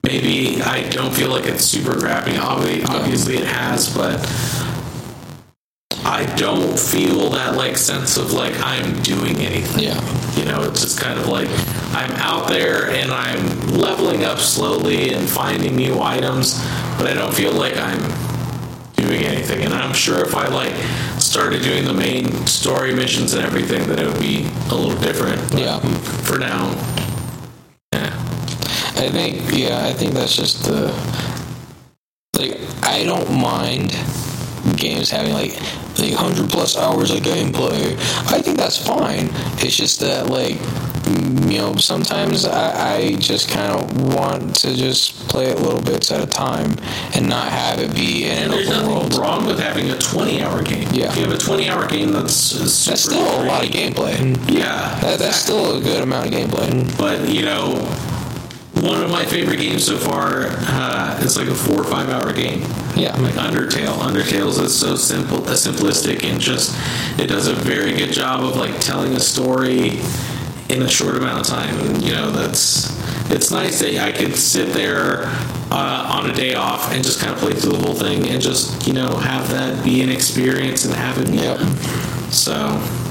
[0.04, 2.38] maybe I don't feel like it's super grabbing.
[2.38, 4.20] Obviously, obviously it has, but
[6.10, 9.84] I don't feel that like sense of like I'm doing anything.
[9.84, 10.02] yeah,
[10.36, 11.48] You know, it's just kind of like
[11.94, 13.46] I'm out there and I'm
[13.78, 16.58] leveling up slowly and finding new items,
[16.98, 18.00] but I don't feel like I'm
[18.96, 19.64] doing anything.
[19.64, 20.74] And I'm sure if I like
[21.22, 25.40] started doing the main story missions and everything, then it would be a little different.
[25.52, 25.80] But Yeah.
[26.24, 26.70] For now,
[27.94, 28.10] yeah.
[28.96, 30.88] I think yeah, I think that's just the
[32.36, 33.92] like I don't mind
[34.80, 35.60] games having like
[36.00, 37.94] like hundred plus hours of gameplay.
[38.32, 39.30] I think that's fine.
[39.62, 40.58] It's just that like
[41.50, 46.12] you know sometimes I, I just kind of want to just play it little bits
[46.12, 46.76] at a time
[47.16, 49.16] and not have it be an there's open nothing world.
[49.18, 50.88] wrong with having a 20 hour game.
[50.92, 51.10] Yeah.
[51.12, 54.18] If you have a 20 hour game, that's That's still a lot of gameplay.
[54.50, 55.00] Yeah.
[55.02, 56.98] That, that's still a good amount of gameplay.
[56.98, 57.74] But you know,
[58.82, 62.32] one of my favorite games so far uh, is like a four or five hour
[62.34, 62.62] game.
[62.96, 63.16] Yeah.
[63.18, 63.98] Like Undertale.
[64.00, 66.76] Undertale is so simple, uh, simplistic, and just
[67.20, 70.00] it does a very good job of like telling a story
[70.70, 71.78] in a short amount of time.
[71.80, 72.90] And you know, that's
[73.32, 75.24] it's nice that I could sit there
[75.72, 78.42] uh, on a day off and just kind of play through the whole thing and
[78.42, 81.60] just you know have that be an experience and have it Yep.
[82.32, 83.09] so.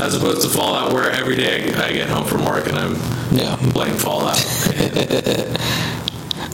[0.00, 2.94] As opposed to Fallout, where every day I get home from work and I'm
[3.30, 3.56] Yeah.
[3.72, 4.36] playing Fallout.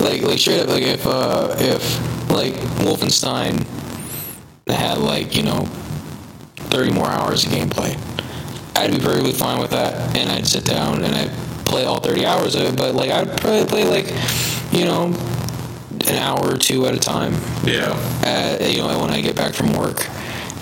[0.00, 3.66] like like straight up like if uh if like Wolfenstein
[4.68, 5.62] had like you know
[6.70, 7.96] 30 more hours of gameplay
[8.76, 11.30] I'd be perfectly fine with that and I'd sit down and I'd
[11.64, 14.06] play all 30 hours of it but like I'd probably play like
[14.72, 15.06] you know
[16.06, 17.32] an hour or two at a time
[17.64, 17.92] Yeah.
[18.24, 20.06] uh, you know when I get back from work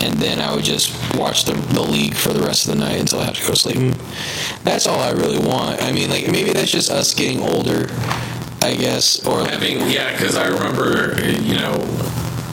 [0.07, 3.00] and then I would just watch the, the league for the rest of the night
[3.00, 3.76] until I have to go to sleep.
[3.76, 4.64] Mm-hmm.
[4.64, 5.82] That's all I really want.
[5.82, 7.88] I mean, like maybe that's just us getting older,
[8.62, 11.74] I guess, or Having yeah, because I remember you know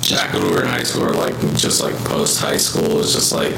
[0.10, 2.96] back when we were in high school, or like just like post high school, it
[2.96, 3.54] was just like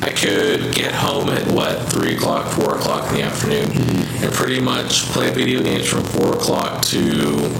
[0.00, 4.24] I could get home at what three o'clock, four o'clock in the afternoon, mm-hmm.
[4.24, 7.52] and pretty much play video games from four o'clock to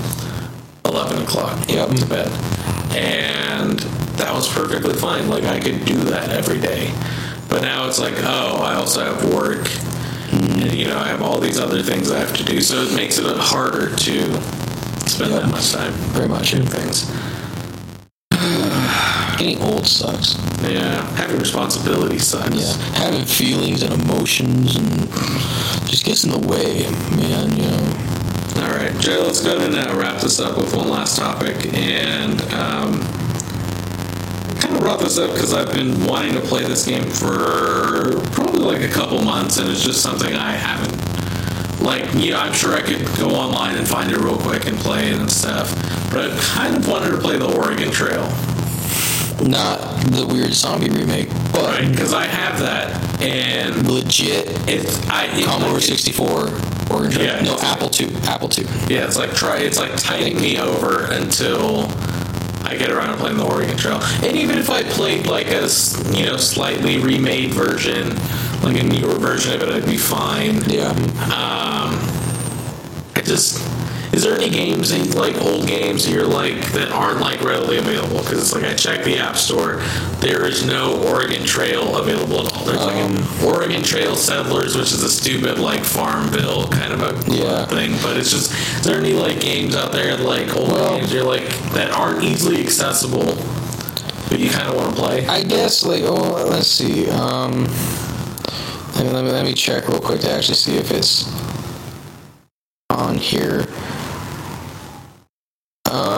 [0.84, 1.68] eleven o'clock.
[1.68, 1.88] Yep.
[1.90, 2.28] to bed,
[2.94, 5.28] and that was perfectly fine.
[5.28, 6.92] Like I could do that every day.
[7.48, 9.68] But now it's like, oh, I also have work.
[10.32, 12.96] And, you know, I have all these other things I have to do, so it
[12.96, 14.40] makes it harder to
[15.08, 16.50] spend that much time very much.
[16.50, 17.10] doing things.
[19.38, 20.36] Getting old sucks.
[20.62, 22.56] Yeah, having responsibility sucks.
[22.56, 25.08] Yeah, having feelings and emotions and
[25.88, 26.82] just gets in the way,
[27.16, 27.56] man.
[27.56, 28.14] You know.
[28.66, 31.72] All right, Joe, let's go ahead and wrap this up with one last topic.
[31.74, 33.23] And um, I kind of
[34.78, 38.92] brought this up because I've been wanting to play this game for probably like a
[38.92, 40.94] couple months, and it's just something I haven't.
[41.82, 44.76] Like, you know, I'm sure I could go online and find it real quick and
[44.78, 45.74] play it and stuff.
[46.12, 48.22] But I kind of wanted to play the Oregon Trail.
[49.42, 49.78] Not
[50.12, 55.44] the weird zombie remake, but Right, because I have that, and legit it's I it,
[55.44, 56.28] Commodore like, 64
[56.90, 57.24] Oregon Trail.
[57.24, 58.14] Yeah, no, Apple II.
[58.22, 58.64] Apple II.
[58.88, 59.58] Yeah, it's like try.
[59.58, 61.88] It's like tiding me over until
[62.64, 64.00] I get around to playing the Oregon Trail.
[64.22, 65.68] And even if I played like a
[66.12, 68.08] you know slightly remade version,
[68.62, 70.64] like a newer version of it, I'd be fine.
[70.68, 70.90] Yeah.
[71.24, 71.98] Um,
[73.14, 73.58] I just
[74.14, 77.78] is there any games that, like old games that you're like that aren't like readily
[77.78, 78.18] available?
[78.18, 79.82] Because it's like I checked the App Store,
[80.20, 82.64] there is no Oregon Trail available at all.
[82.64, 87.30] There's like an Oregon Trail Settlers, which is a stupid like Farmville kind of a
[87.34, 87.66] Yeah.
[87.66, 87.96] thing.
[88.02, 91.24] But it's just is there any like games out there like old Well- games you're
[91.24, 93.36] like that aren't easily accessible,
[94.30, 95.26] but you kind of want to play?
[95.26, 97.10] I guess like oh let's see.
[97.10, 97.64] Um
[98.94, 101.28] let me, let me let me check real quick to actually see if it's
[102.90, 103.66] on here.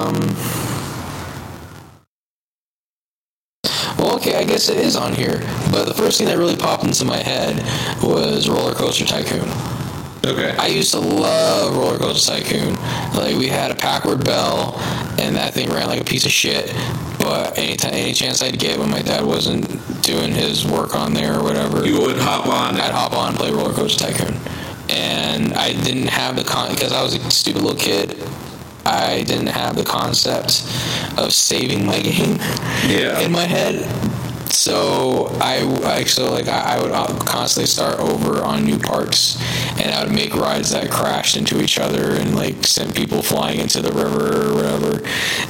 [0.06, 0.36] Um
[3.98, 5.40] Well, okay, I guess it is on here.
[5.72, 7.56] But the first thing that really popped into my head
[8.02, 9.48] was Roller Coaster Tycoon.
[10.24, 10.54] Okay.
[10.58, 12.74] I used to love Roller Coaster Tycoon.
[13.14, 14.74] Like we had a Packard Bell,
[15.18, 16.72] and that thing ran like a piece of shit.
[17.18, 19.66] But any time, any chance I'd get when my dad wasn't
[20.02, 22.76] doing his work on there or whatever, you would hop on.
[22.76, 24.36] I'd hop on and play Roller Coaster Tycoon.
[24.88, 28.22] And I didn't have the con because I was a stupid little kid.
[28.86, 30.62] I didn't have the concept
[31.18, 32.36] of saving my game
[32.86, 33.18] Yeah.
[33.20, 33.84] in my head.
[34.50, 36.80] So I, I so like I, I
[37.12, 39.36] would constantly start over on new parks,
[39.80, 43.58] and I would make rides that crashed into each other and like sent people flying
[43.58, 45.02] into the river or whatever.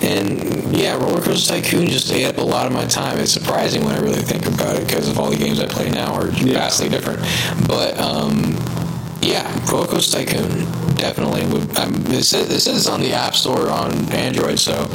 [0.02, 3.18] And yeah, Roller Coaster Tycoon just ate up a lot of my time.
[3.18, 5.90] It's surprising when I really think about it because of all the games I play
[5.90, 7.20] now are vastly different.
[7.68, 8.56] But um,
[9.20, 10.66] yeah, Roller Coaster Tycoon
[10.96, 11.76] definitely would.
[11.78, 14.86] Um, it, says, it says it's on the App Store on Android, so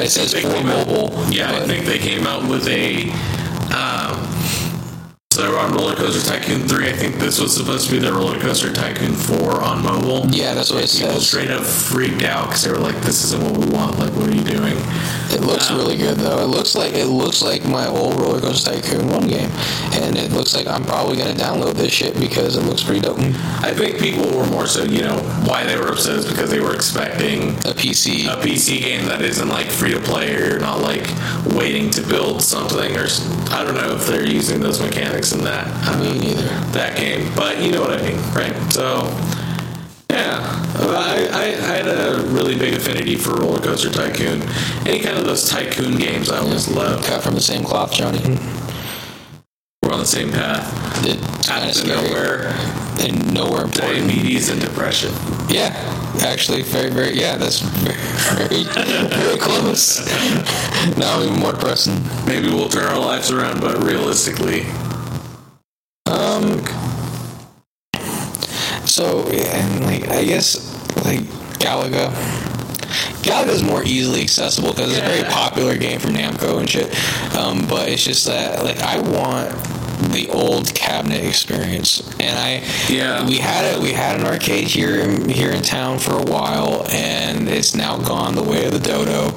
[0.00, 1.30] it says for came out- mobile.
[1.30, 3.10] Yeah, I think they came out with a.
[3.72, 4.16] Um,
[5.40, 6.88] so they were on Roller Coaster Tycoon 3.
[6.88, 10.26] I think this was supposed to be the Roller Coaster Tycoon 4 on mobile.
[10.28, 11.26] Yeah, that's what it People says.
[11.26, 13.98] straight up freaked out because they were like, "This isn't what we want.
[13.98, 14.76] Like, what are you doing?"
[15.32, 16.40] It looks um, really good though.
[16.40, 19.48] It looks like it looks like my old Roller Coaster Tycoon one game,
[19.92, 23.18] and it looks like I'm probably gonna download this shit because it looks pretty dope.
[23.62, 26.60] I think people were more so, you know, why they were upset is because they
[26.60, 28.26] were expecting A PC.
[28.26, 31.08] a PC game that isn't like free to play or you're not like
[31.54, 33.06] waiting to build something or
[33.50, 35.66] I don't know if they're using those mechanics in that.
[35.88, 36.42] uh, Me neither.
[36.72, 38.54] that game, but you know what I mean, right?
[38.72, 39.02] So,
[40.10, 40.40] yeah,
[40.76, 44.42] I, I, I had a really big affinity for Roller Coaster Tycoon.
[44.86, 47.04] Any kind of those tycoon games, I always loved.
[47.06, 48.18] Cut from the same cloth, Johnny.
[49.82, 50.66] We're on the same path.
[51.06, 52.48] It's kind of scary nowhere,
[53.00, 54.06] and nowhere important.
[54.08, 55.10] diabetes and depression.
[55.48, 55.72] Yeah,
[56.22, 57.18] actually, very, very.
[57.18, 60.06] Yeah, that's very, very close.
[60.98, 61.94] now even more depressing.
[62.26, 64.62] Maybe we'll turn our lives around, but realistically,
[66.10, 66.64] Um.
[68.86, 70.66] So and like I guess
[71.04, 71.20] like
[71.58, 72.10] Galaga.
[73.22, 76.86] Galaga's more easily accessible because it's a very popular game from Namco and shit.
[77.36, 79.50] Um, but it's just that like I want
[80.12, 82.00] the old cabinet experience.
[82.18, 83.24] And I Yeah.
[83.28, 86.86] we had it we had an arcade here in, here in town for a while
[86.90, 89.30] and it's now gone the way of the dodo.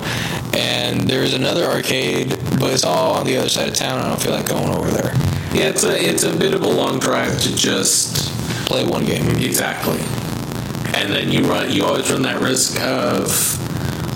[0.58, 4.00] And there's another arcade, but it's all on the other side of town.
[4.00, 5.14] I don't feel like going over there.
[5.54, 8.32] Yeah, it's a it's a bit of a long drive to just
[8.66, 9.28] Play one game.
[9.38, 10.00] exactly,
[11.00, 13.60] and then you run you always run that risk of.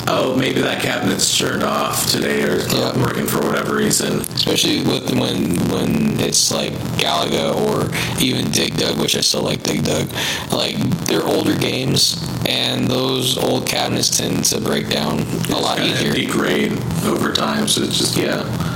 [0.10, 3.02] Oh, maybe that cabinet's turned off today or it's not Yeah.
[3.04, 4.22] working for whatever reason.
[4.36, 7.90] especially with when when it's like Galaga or
[8.24, 10.08] even Dig Dug, which I still like Dig Dug.
[10.50, 10.78] Like
[11.08, 15.20] they're older games, and those old cabinets tend to break down
[15.52, 16.14] a lot easier.
[16.14, 16.72] degrade
[17.06, 17.68] over time.
[17.68, 18.44] So it's just yeah.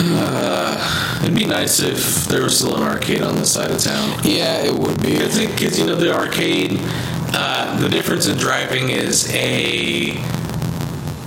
[0.00, 4.18] Uh, it'd be nice if there was still an arcade on this side of town.
[4.24, 5.16] Yeah, it would be.
[5.16, 6.78] I think because you know the arcade,
[7.34, 10.12] uh, the difference in driving is a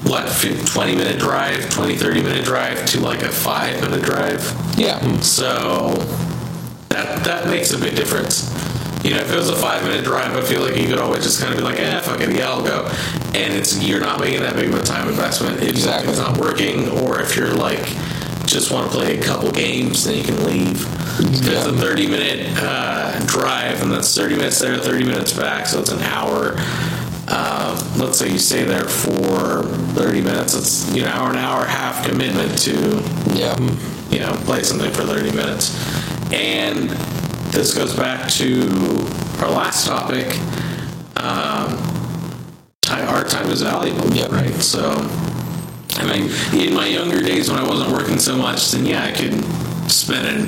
[0.03, 0.25] what
[0.65, 4.41] 20 minute drive 20 30 minute drive to like a five minute drive
[4.77, 5.89] Yeah, so
[6.89, 8.49] that that makes a big difference
[9.05, 11.23] you know if it was a five minute drive i feel like you could always
[11.23, 12.85] just kind of be like eh fuck it yeah i'll go
[13.35, 16.13] and it's you're not making that big of a time investment if Exactly.
[16.13, 17.79] something's not working or if you're like
[18.51, 20.85] just want to play a couple games then you can leave
[21.19, 25.79] it's a 30 minute uh, drive and that's 30 minutes there 30 minutes back so
[25.79, 26.55] it's an hour
[27.27, 31.65] uh, let's say you stay there for 30 minutes it's you know hour an hour
[31.65, 33.01] half commitment to
[33.33, 33.55] yeah,
[34.11, 35.73] you know, play something for 30 minutes.
[36.33, 36.89] And
[37.51, 38.61] this goes back to
[39.39, 40.27] our last topic.
[41.15, 41.77] Um,
[42.81, 44.53] time, our time is valuable, right?
[44.61, 44.91] So,
[45.97, 46.31] I mean,
[46.67, 49.33] in my younger days when I wasn't working so much, then yeah, I could
[49.91, 50.45] spend an,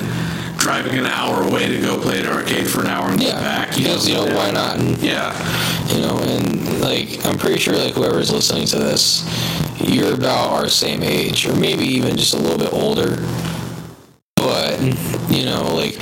[0.58, 3.32] driving an hour away to go play an arcade for an hour and yeah.
[3.32, 3.76] get back.
[3.76, 4.78] because you know why not?
[4.78, 5.32] And, Yeah.
[5.94, 9.22] you know, and like I'm pretty sure like whoever's listening to this,
[9.80, 13.16] you're about our same age, or maybe even just a little bit older.
[14.36, 14.80] But
[15.30, 15.98] you know, like,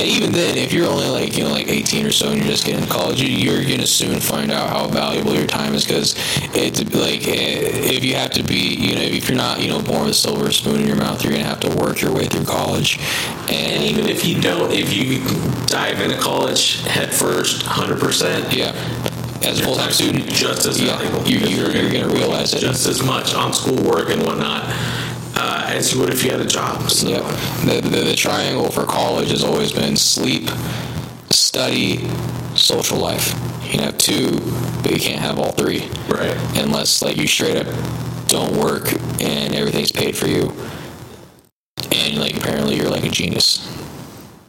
[0.00, 2.46] and even then, if you're only like you know like 18 or so, and you're
[2.46, 5.84] just getting to college, you- you're gonna soon find out how valuable your time is
[5.84, 6.14] because
[6.54, 9.80] it's like eh, if you have to be, you know, if you're not you know
[9.80, 12.24] born with a silver spoon in your mouth, you're gonna have to work your way
[12.26, 12.98] through college,
[13.48, 15.20] And and even if you don't, if you
[15.66, 18.74] dive into college head first, 100%, yeah,
[19.42, 21.28] as a full time student, just as yeah, valuable.
[21.28, 22.60] you, you're, you're gonna realize it.
[22.60, 24.64] just as much on schoolwork and whatnot
[25.40, 26.90] uh, as you would if you had a job.
[26.90, 27.20] So, Yeah,
[27.64, 30.48] the, the, the triangle for college has always been sleep,
[31.30, 32.06] study,
[32.54, 33.32] social life.
[33.64, 34.38] You can have two,
[34.82, 36.36] but you can't have all three Right.
[36.56, 37.66] unless like you straight up
[38.28, 40.52] don't work and everything's paid for you.
[41.92, 43.66] And like apparently you're like a genius.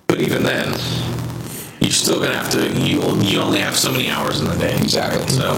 [0.08, 0.68] But even then,
[1.80, 2.68] you're still gonna have to.
[2.80, 4.76] You you only have so many hours in the day.
[4.78, 5.26] Exactly.
[5.30, 5.52] So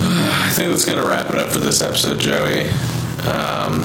[0.00, 2.70] I think that's gonna wrap it up for this episode, Joey.
[3.26, 3.82] Um,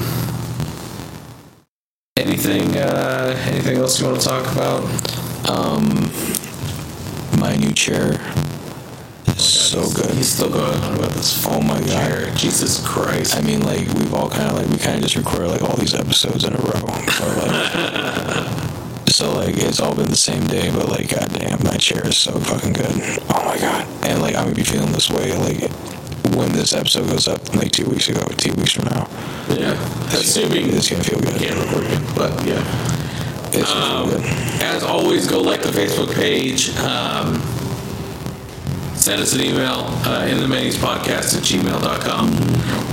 [2.16, 4.84] anything uh, anything else you want to talk about?
[5.48, 6.10] Um,
[7.40, 8.20] my new chair
[9.26, 10.10] is so good.
[10.14, 11.44] He's still going on about this.
[11.46, 11.88] Oh my god.
[11.88, 12.30] Chair.
[12.34, 13.36] Jesus Christ.
[13.36, 15.76] I mean, like we've all kind of like we kind of just recorded like all
[15.76, 16.80] these episodes in a row.
[16.86, 17.10] Like,
[19.08, 22.32] so like it's all been the same day, but like goddamn, my chair is so
[22.32, 23.18] fucking good.
[23.30, 25.70] Oh my god, and like I'm gonna be feeling this way like
[26.30, 29.08] when this episode goes up, like two weeks ago, two weeks from now.
[29.48, 29.72] Yeah.
[30.12, 31.36] Assuming It's gonna feel good.
[31.40, 32.62] can't record it, but yeah.
[33.52, 34.22] It's Um, good.
[34.62, 36.70] as always, go like the Facebook page.
[36.78, 37.40] Um,
[38.96, 42.30] send us an email, uh, in the menus podcast at gmail.com.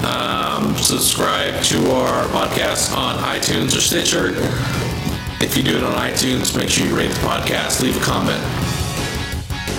[0.06, 4.34] Um, subscribe to our podcast on iTunes or Stitcher.
[5.44, 8.40] If you do it on iTunes, make sure you rate the podcast, leave a comment.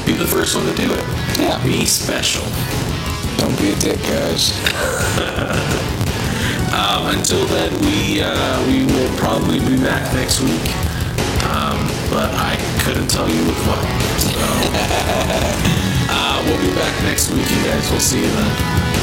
[0.05, 1.05] Be the first one to do it.
[1.39, 1.63] Yeah.
[1.63, 2.43] Be special.
[3.53, 4.53] Don't be a dick, guys.
[6.73, 10.75] Um, until then, we uh, we will probably be back next week,
[11.45, 11.77] um,
[12.09, 13.85] but I couldn't tell you with what.
[14.17, 14.33] So,
[16.09, 17.91] uh, we'll be back next week, you guys.
[17.91, 19.02] We'll see you then.